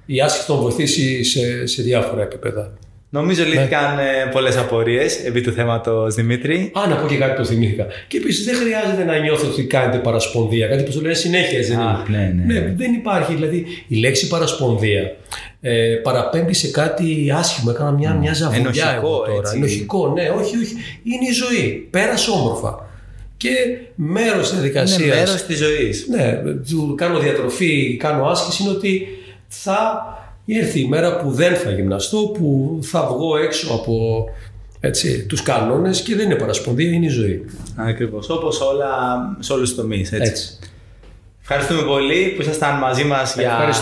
Η 0.06 0.20
άσκηση 0.20 0.46
τον 0.46 0.58
βοηθήσει 0.58 1.24
σε, 1.24 1.66
σε 1.66 1.82
διάφορα 1.82 2.22
επίπεδα. 2.22 2.72
Νομίζω 3.10 3.42
ναι. 3.42 3.48
λύθηκαν 3.48 3.94
ναι. 3.94 4.30
πολλές 4.32 4.56
απορίες 4.56 5.24
επί 5.24 5.40
του 5.40 5.52
θέματος 5.52 6.14
Δημήτρη. 6.14 6.72
Α, 6.74 6.88
να 6.88 6.96
πω 6.96 7.06
και 7.06 7.16
κάτι 7.16 7.40
που 7.40 7.44
θυμήθηκα. 7.44 7.86
Και 8.08 8.16
επίσης 8.16 8.44
δεν 8.44 8.54
χρειάζεται 8.54 9.04
να 9.04 9.18
νιώθω 9.18 9.48
ότι 9.48 9.64
κάνετε 9.64 9.98
παρασπονδία. 9.98 10.66
Κάτι 10.66 10.82
που 10.82 10.92
το 10.92 11.00
λένε 11.00 11.14
συνέχεια, 11.14 11.60
δεν 11.60 11.72
είναι. 11.72 12.18
Ναι, 12.18 12.32
ναι, 12.34 12.60
ναι, 12.60 12.74
δεν 12.76 12.92
υπάρχει. 12.92 13.34
Δηλαδή 13.34 13.66
η 13.88 13.96
λέξη 13.96 14.28
παρασπονδία 14.28 15.16
ε, 15.66 15.94
παραπέμπει 16.02 16.54
σε 16.54 16.70
κάτι 16.70 17.32
άσχημο. 17.34 17.70
Έκανα 17.74 17.90
μια, 17.90 18.14
μια 18.14 18.34
ζαβουλιά 18.34 18.60
Ενοχικό, 18.60 19.18
τώρα. 19.18 19.32
Έτσι. 19.38 19.56
Ενοχικό, 19.56 20.08
ναι, 20.08 20.28
όχι, 20.28 20.56
όχι. 20.56 20.74
Είναι 21.02 21.28
η 21.28 21.32
ζωή. 21.32 21.88
Πέρασε 21.90 22.30
όμορφα. 22.30 22.88
Και 23.36 23.50
μέρος 23.94 24.48
της 24.48 24.58
διαδικασία. 24.58 25.04
Είναι 25.04 25.14
μέρος 25.14 25.42
της 25.42 25.58
ζωής. 25.58 26.06
Ναι, 26.08 26.42
κάνω 26.94 27.18
διατροφή, 27.18 27.96
κάνω 27.96 28.26
άσκηση, 28.26 28.62
είναι 28.62 28.72
ότι 28.72 29.06
θα 29.48 30.02
έρθει 30.46 30.80
η 30.80 30.88
μέρα 30.88 31.16
που 31.16 31.30
δεν 31.30 31.54
θα 31.56 31.70
γυμναστώ, 31.70 32.18
που 32.18 32.78
θα 32.82 33.06
βγω 33.06 33.36
έξω 33.36 33.74
από 33.74 34.24
έτσι, 34.80 35.26
τους 35.26 35.42
κανόνες 35.42 36.02
και 36.02 36.14
δεν 36.16 36.24
είναι 36.24 36.34
παρασπονδία, 36.34 36.90
είναι 36.90 37.06
η 37.06 37.08
ζωή. 37.08 37.44
Ακριβώς, 37.76 38.30
όπως 38.30 38.60
όλα, 38.60 38.88
σε 39.38 39.52
όλους 39.52 39.68
τους 39.68 39.78
τομείς. 39.78 40.12
Έτσι. 40.12 40.30
έτσι. 40.30 40.58
Ευχαριστούμε 41.48 41.82
πολύ 41.82 42.32
που 42.36 42.42
ήσασταν 42.42 42.78
μαζί 42.78 43.04
μας 43.04 43.34
για 43.34 43.74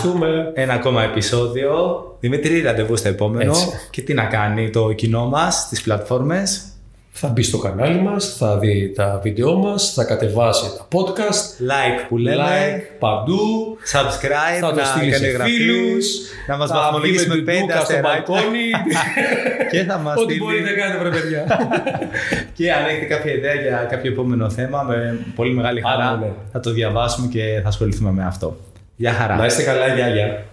ένα 0.53 0.73
ακόμα 0.73 1.03
επεισόδιο. 1.03 1.71
Δημήτρη, 2.19 2.61
ραντεβού 2.61 2.95
στο 2.95 3.07
επόμενο. 3.07 3.51
Έτσι. 3.51 3.67
Και 3.89 4.01
τι 4.01 4.13
να 4.13 4.25
κάνει 4.25 4.69
το 4.69 4.91
κοινό 4.91 5.25
μας 5.25 5.55
στις 5.55 5.81
πλατφόρμες 5.81 6.72
θα 7.15 7.27
μπει 7.27 7.43
στο 7.43 7.57
κανάλι 7.57 7.99
μας, 7.99 8.35
θα 8.37 8.57
δει 8.57 8.93
τα 8.95 9.19
βίντεό 9.23 9.55
μας, 9.55 9.93
θα 9.93 10.03
κατεβάσει 10.03 10.63
τα 10.77 10.87
podcast. 10.91 11.63
Like 11.69 12.05
που 12.07 12.17
λέμε. 12.17 12.43
Like 12.43 12.81
παντού. 12.99 13.77
Subscribe, 13.93 14.59
θα 14.59 14.73
το 14.73 14.81
στείλεις 14.85 15.17
σε 15.17 15.43
φίλους. 15.43 16.05
Να 16.47 16.57
μας 16.57 16.71
βαθμολογήσει 16.71 17.27
με 17.27 17.35
πέντε 17.35 17.73
στο 17.83 17.99
μπαλκόνι. 18.01 18.67
και 19.71 19.83
θα 19.83 19.97
μας 19.97 20.17
Ό,τι 20.17 20.37
μπορείτε 20.37 20.69
να 20.69 20.75
κάνετε 20.75 20.99
βρε 20.99 21.09
παιδιά. 21.09 21.45
και 22.57 22.73
αν 22.73 22.85
έχετε 22.85 23.05
κάποια 23.05 23.33
ιδέα 23.33 23.53
για 23.53 23.87
κάποιο 23.89 24.11
επόμενο 24.11 24.49
θέμα, 24.49 24.83
με 24.83 25.19
πολύ 25.35 25.53
μεγάλη 25.53 25.81
χαρά 25.81 26.17
ναι. 26.17 26.31
θα 26.51 26.59
το 26.59 26.71
διαβάσουμε 26.71 27.27
και 27.27 27.59
θα 27.63 27.67
ασχοληθούμε 27.67 28.11
με 28.11 28.25
αυτό. 28.25 28.57
Γεια 28.95 29.13
χαρά. 29.13 29.35
Να 29.35 29.45
είστε 29.45 29.63
καλά, 29.63 29.87
γεια 29.87 30.07
γεια. 30.09 30.43